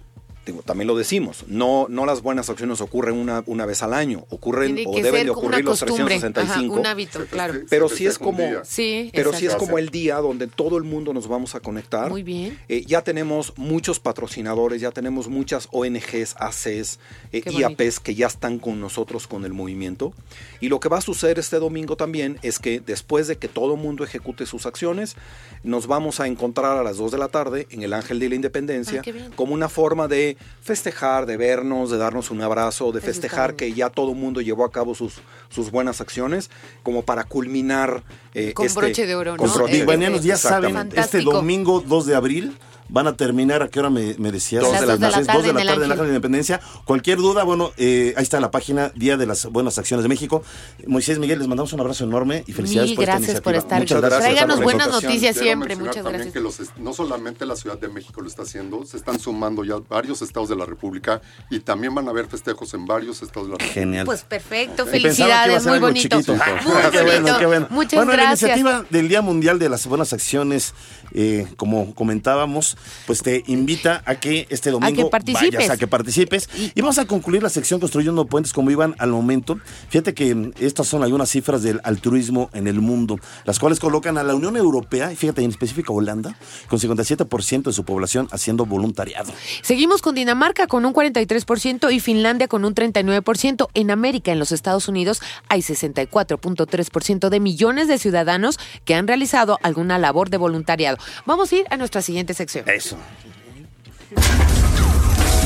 [0.52, 4.26] digo, también lo decimos, no, no las buenas acciones ocurren una, una vez al año,
[4.30, 6.76] ocurren o deben de ocurrir los costumbre, ajá, 365.
[6.76, 7.62] un hábito, claro.
[7.70, 8.44] Pero sí es como.
[8.64, 12.10] Sí, pero sí es como el día donde todo el mundo nos vamos a conectar.
[12.10, 12.60] Muy bien.
[12.68, 17.00] Eh, ya tenemos muchos patrocinadores, ya tenemos muchas ONGs, ACs,
[17.32, 17.44] eh.
[17.46, 20.14] IAPs que ya están con nosotros con el movimiento.
[20.60, 23.76] Y lo que va a suceder este domingo también es que después de que todo
[23.76, 25.16] el mundo ejecute sus acciones,
[25.64, 28.36] nos vamos a encontrar a las 2 de la tarde en el Ángel de la
[28.36, 33.56] Independencia Ah, como una forma de festejar, de vernos, de darnos un abrazo, de festejar
[33.56, 35.16] que ya todo el mundo llevó a cabo sus,
[35.50, 36.50] sus buenas acciones,
[36.84, 39.38] como para culminar eh, Con este- broche de oro, ¿no?
[39.38, 40.18] con broche de oro.
[40.22, 41.00] ya saben, Exactamente.
[41.00, 42.58] este domingo 2 de abril
[42.90, 43.62] van a terminar.
[43.64, 44.64] ¿A qué hora me, me decías?
[44.64, 45.34] Dos de la Las tarde.
[45.34, 45.98] Dos de la tarde en la Ángel.
[45.98, 46.62] De la Independencia.
[46.86, 50.44] Cualquier duda, bueno, eh, ahí está la página Día de las Buenas Acciones de México.
[50.86, 53.58] Moisés Miguel, les mandamos un abrazo enorme y felicidades Mil por esta gracias por iniciativa.
[53.58, 53.80] estar.
[53.80, 54.22] Muchas gracias.
[54.22, 55.76] Tráiganos por la buenas noticias Quiero siempre.
[55.76, 56.34] Muchas también gracias.
[56.34, 59.64] que los est- no solamente la Ciudad de México lo está haciendo, se están sumando
[59.64, 63.48] ya varios estados de la República y también van a haber festejos en varios estados
[63.48, 63.74] de la República.
[63.82, 64.06] Genial.
[64.06, 66.22] Pues perfecto, felicidades, muy bonito.
[66.22, 66.34] chiquito.
[66.34, 66.42] Muy
[66.78, 67.40] Ah, qué bueno, bonito.
[67.40, 67.68] qué bueno.
[67.70, 70.74] Muchas bueno, la iniciativa del Día Mundial de las Buenas Acciones,
[71.14, 75.54] eh, como comentábamos, pues te invita a que este domingo que participes.
[75.54, 76.50] vayas, a que participes.
[76.76, 79.60] Y vamos a concluir la sección Construyendo Puentes como iban al momento.
[79.90, 84.18] Fíjate que mm, estas son algunas cifras del altruismo en el mundo, las cuales colocan
[84.18, 88.28] a la Unión Europea, y fíjate en específico a Holanda, con 57% de su población
[88.32, 89.32] haciendo voluntariado.
[89.62, 93.68] Seguimos con Dinamarca con un 43% y Finlandia con un 39%.
[93.74, 99.60] En América, en los Estados Unidos, hay 64.3% de millones de ciudadanos que han realizado
[99.64, 100.98] alguna labor de voluntariado.
[101.26, 102.66] Vamos a ir a nuestra siguiente sección.
[102.68, 102.98] Eso.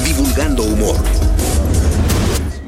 [0.04, 0.98] Divulgando humor.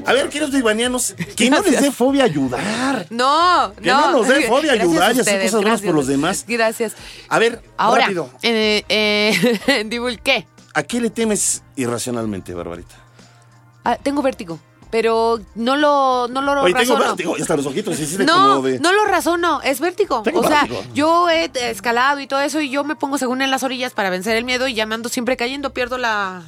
[0.05, 3.07] A ver, queridos vivanianos, que no les dé fobia ayudar.
[3.09, 5.89] No, Que no nos dé fobia Gracias a ayudar y hacer ustedes, cosas buenas por
[5.91, 5.95] gracias.
[5.95, 6.45] los demás.
[6.47, 6.93] Gracias.
[7.29, 8.29] A ver, Ahora, rápido.
[8.43, 10.45] eh, eh.
[10.75, 12.95] ¿A qué le temes irracionalmente, Barbarita?
[13.85, 14.59] Ah, tengo vértigo,
[14.93, 17.15] pero no lo, no lo Oye, tengo razono.
[17.15, 18.79] vértigo, ya hasta los ojitos No, como de...
[18.79, 20.21] no lo razono, es vértigo.
[20.21, 20.83] Tengo o sea, vértigo.
[20.93, 24.11] yo he escalado y todo eso y yo me pongo según en las orillas para
[24.11, 26.43] vencer el miedo y ya me ando siempre cayendo, pierdo la...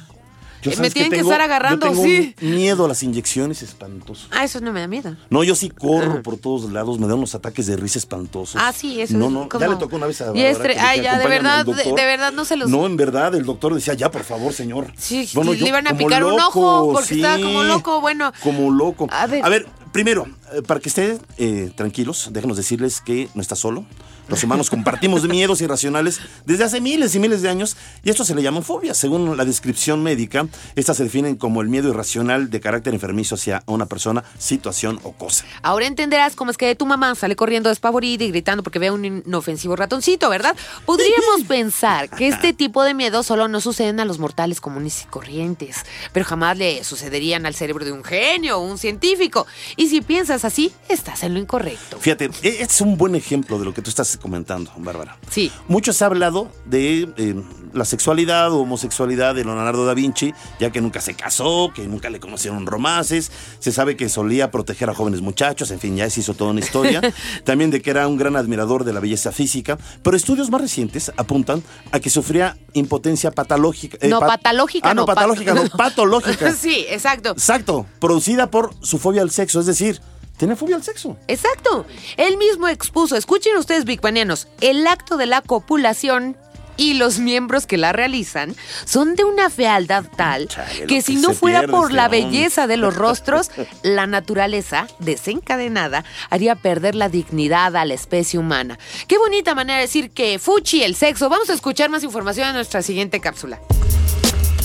[0.66, 1.30] Yo, me ¿sabes qué tienen que tengo?
[1.32, 2.34] estar agarrando, yo tengo sí.
[2.42, 4.28] un miedo a las inyecciones espantoso.
[4.30, 5.16] Ah, eso no me da miedo.
[5.30, 8.60] No, yo sí corro por todos lados, me dan unos ataques de risa espantosos.
[8.62, 10.76] Ah, sí, eso No, es no, como- ya le tocó una vez a Y estre-
[10.78, 11.94] Ay, ya, de "Acompáñame verdad, de, doctor".
[11.94, 12.68] de verdad no se los...
[12.70, 14.92] No, en verdad, el doctor decía, ya, por favor, señor.
[14.96, 18.32] Sí, Bueno, le yo iban a picar un ojo porque sí, estaba como loco, bueno.
[18.42, 19.06] Como loco.
[19.10, 19.66] A ver.
[19.92, 23.84] Primero, eh, para que estén eh, tranquilos, déjenos decirles que no está solo.
[24.28, 28.24] Los humanos compartimos de miedos irracionales desde hace miles y miles de años y esto
[28.24, 28.98] se le llaman fobias.
[28.98, 33.62] Según la descripción médica, estas se definen como el miedo irracional de carácter enfermizo hacia
[33.66, 35.44] una persona, situación o cosa.
[35.62, 38.92] Ahora entenderás cómo es que tu mamá sale corriendo despavorida y gritando porque ve a
[38.92, 40.56] un inofensivo ratoncito, ¿verdad?
[40.84, 45.06] Podríamos pensar que este tipo de miedos solo no suceden a los mortales comunes y
[45.06, 49.46] corrientes, pero jamás le sucederían al cerebro de un genio o un científico.
[49.76, 51.98] Y si piensas así, estás en lo incorrecto.
[51.98, 55.16] Fíjate, e- es un buen ejemplo de lo que tú estás comentando, Bárbara.
[55.30, 55.50] Sí.
[55.68, 57.34] Mucho se ha hablado de eh,
[57.72, 62.10] la sexualidad o homosexualidad de Leonardo da Vinci, ya que nunca se casó, que nunca
[62.10, 66.20] le conocieron romances, se sabe que solía proteger a jóvenes muchachos, en fin, ya se
[66.20, 67.00] hizo toda una historia.
[67.44, 71.12] También de que era un gran admirador de la belleza física, pero estudios más recientes
[71.16, 71.62] apuntan
[71.92, 73.98] a que sufría impotencia patológica.
[74.00, 74.90] eh, no, pat- patológica.
[74.90, 76.52] Ah, no, pat- patológica, no, patológica.
[76.56, 77.30] sí, exacto.
[77.32, 80.00] Exacto, producida por su fobia al sexo, es decir,
[80.36, 81.16] tiene fobia al sexo.
[81.28, 81.86] Exacto.
[82.18, 86.36] Él mismo expuso, escuchen ustedes, bigbanianos, el acto de la copulación
[86.76, 88.54] y los miembros que la realizan
[88.84, 92.08] son de una fealdad tal Chale, que si que no fuera pierde por este la
[92.08, 93.50] belleza de los rostros,
[93.82, 98.78] la naturaleza desencadenada haría perder la dignidad a la especie humana.
[99.06, 101.28] Qué bonita manera de decir que fuchi el sexo.
[101.28, 103.60] Vamos a escuchar más información en nuestra siguiente cápsula.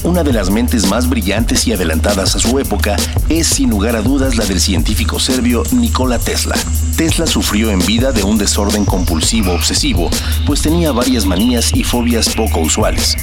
[0.03, 2.95] Una de las mentes más brillantes y adelantadas a su época
[3.29, 6.55] es sin lugar a dudas la del científico serbio Nikola Tesla.
[6.97, 10.09] Tesla sufrió en vida de un desorden compulsivo obsesivo,
[10.47, 13.15] pues tenía varias manías y fobias poco usuales.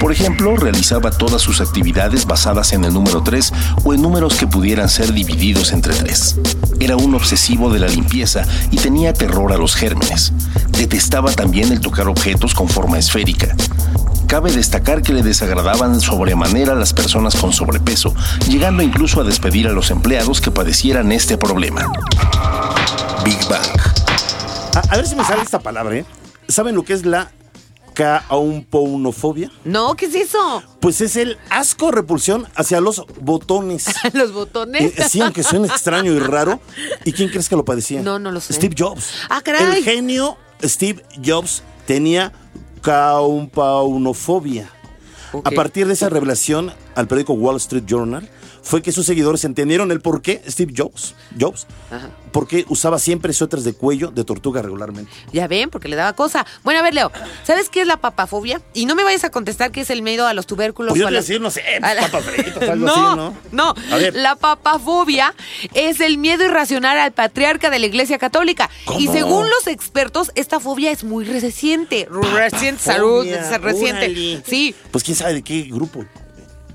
[0.00, 3.52] Por ejemplo, realizaba todas sus actividades basadas en el número 3
[3.84, 6.40] o en números que pudieran ser divididos entre 3.
[6.80, 10.32] Era un obsesivo de la limpieza y tenía terror a los gérmenes.
[10.70, 13.54] Detestaba también el tocar objetos con forma esférica.
[14.34, 18.16] Cabe destacar que le desagradaban sobremanera las personas con sobrepeso,
[18.48, 21.86] llegando incluso a despedir a los empleados que padecieran este problema.
[23.24, 23.64] Big Bang.
[24.74, 26.04] A, a ver si me sale esta palabra, ¿eh?
[26.48, 27.30] ¿Saben lo que es la
[27.92, 29.52] caumpounofobia?
[29.64, 30.64] No, ¿qué es eso?
[30.80, 33.86] Pues es el asco repulsión hacia los botones.
[34.14, 34.98] Los botones.
[34.98, 36.60] Eh, sí, aunque suene extraño y raro.
[37.04, 38.02] ¿Y quién crees que lo padecía?
[38.02, 38.52] No, no lo sé.
[38.54, 39.12] Steve Jobs.
[39.30, 39.76] Ah, caray.
[39.76, 42.32] El genio Steve Jobs tenía
[42.84, 44.68] caumpounofobia.
[45.32, 45.48] Ok.
[45.48, 48.28] A partir de esa revelación al periódico Wall Street Journal,
[48.64, 52.10] fue que sus seguidores entendieron el por qué Steve Jobs, Jobs, Ajá.
[52.32, 55.12] porque usaba siempre suéteres de cuello de tortuga regularmente.
[55.32, 56.44] Ya ven, porque le daba cosa.
[56.64, 57.12] Bueno, a ver, Leo,
[57.44, 58.60] ¿sabes qué es la papafobia?
[58.72, 60.90] Y no me vayas a contestar que es el miedo a los tubérculos.
[60.92, 62.86] Pues yo o a te iba a las- decir, no sé, la- papas fritas, algo
[62.86, 63.34] no, así, ¿no?
[63.52, 63.74] no.
[63.92, 64.14] A ver.
[64.16, 65.34] La papafobia
[65.74, 68.70] es el miedo irracional al patriarca de la Iglesia Católica.
[68.98, 72.08] Y según los expertos, esta fobia es muy reciente.
[72.10, 73.26] Reciente, salud,
[73.60, 73.98] reciente.
[74.06, 74.42] órale.
[74.46, 74.74] Sí.
[74.90, 76.04] Pues quién sabe de qué grupo.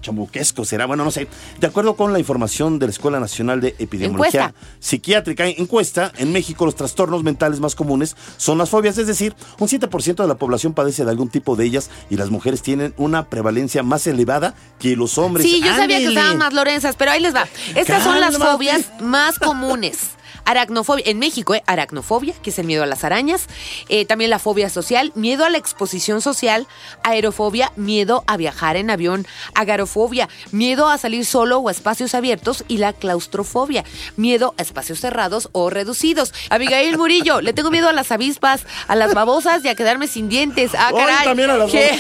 [0.02, 1.28] Chambuquesco será, bueno, no sé.
[1.60, 4.68] De acuerdo con la información de la Escuela Nacional de Epidemiología Encuesta.
[4.80, 9.68] Psiquiátrica, encuesta, en México los trastornos mentales más comunes son las fobias, es decir, un
[9.68, 13.30] 7% de la población padece de algún tipo de ellas y las mujeres tienen una
[13.30, 15.46] prevalencia más elevada que los hombres.
[15.46, 17.48] Sí, yo sabía que estaban más Lorenzas, pero ahí les va.
[17.76, 20.19] Estas son las fobias más comunes.
[20.46, 21.64] Aracnofobia, en México, ¿eh?
[21.68, 23.48] Aracnofobia, que es el miedo a las arañas.
[23.90, 26.68] Eh, también la fobia social, miedo a la exposición social.
[27.04, 29.26] Aerofobia, miedo a viajar en avión.
[29.56, 32.64] Agarofobia, miedo a salir solo o a espacios abiertos.
[32.68, 33.84] Y la claustrofobia,
[34.18, 36.34] miedo a espacios cerrados o reducidos.
[36.50, 40.30] Abigail Murillo, le tengo miedo a las avispas, a las babosas y a quedarme sin
[40.30, 40.72] dientes.
[40.76, 41.26] Ah, Ay, caray.
[41.26, 41.98] también a las Je-.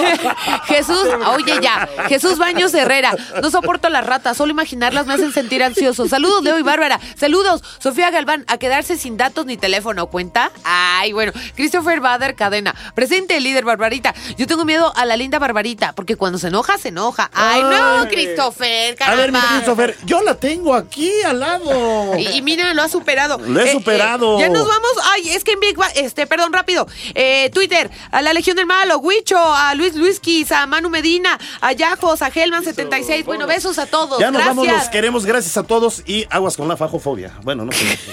[0.68, 5.64] Jesús, oye ya, Jesús Baños Herrera, no soporto las ratas, solo imaginarlas me hacen sentir
[5.64, 6.08] ansioso.
[6.08, 7.00] Saludos, Leo y Bárbara.
[7.18, 10.51] Saludos, Sofía Galván, a quedarse sin datos ni teléfono, ¿cuenta?
[10.63, 14.13] Ay, bueno, Christopher Bader Cadena, presente el líder Barbarita.
[14.38, 17.30] Yo tengo miedo a la linda Barbarita, porque cuando se enoja, se enoja.
[17.34, 18.07] Ay, no.
[18.09, 19.55] Christopher, A ver, mi caramba.
[19.57, 22.17] Christopher, yo la tengo aquí al lado.
[22.17, 23.38] Y, y mira, lo ha superado.
[23.39, 24.39] Lo he superado.
[24.39, 24.91] ya nos vamos.
[25.13, 26.88] Ay, es que en Big Bang, este, perdón, rápido.
[27.15, 31.71] Eh, Twitter, a la Legión del Malo, Huicho, a Luis Luisquis, a Manu Medina, a
[31.73, 33.25] Yajos, a Helman76.
[33.25, 34.19] Bueno, besos a todos.
[34.19, 34.55] Ya nos Gracias.
[34.55, 37.34] vamos, los queremos, gracias a todos y aguas con la fajofobia.
[37.43, 37.97] Bueno, no sé.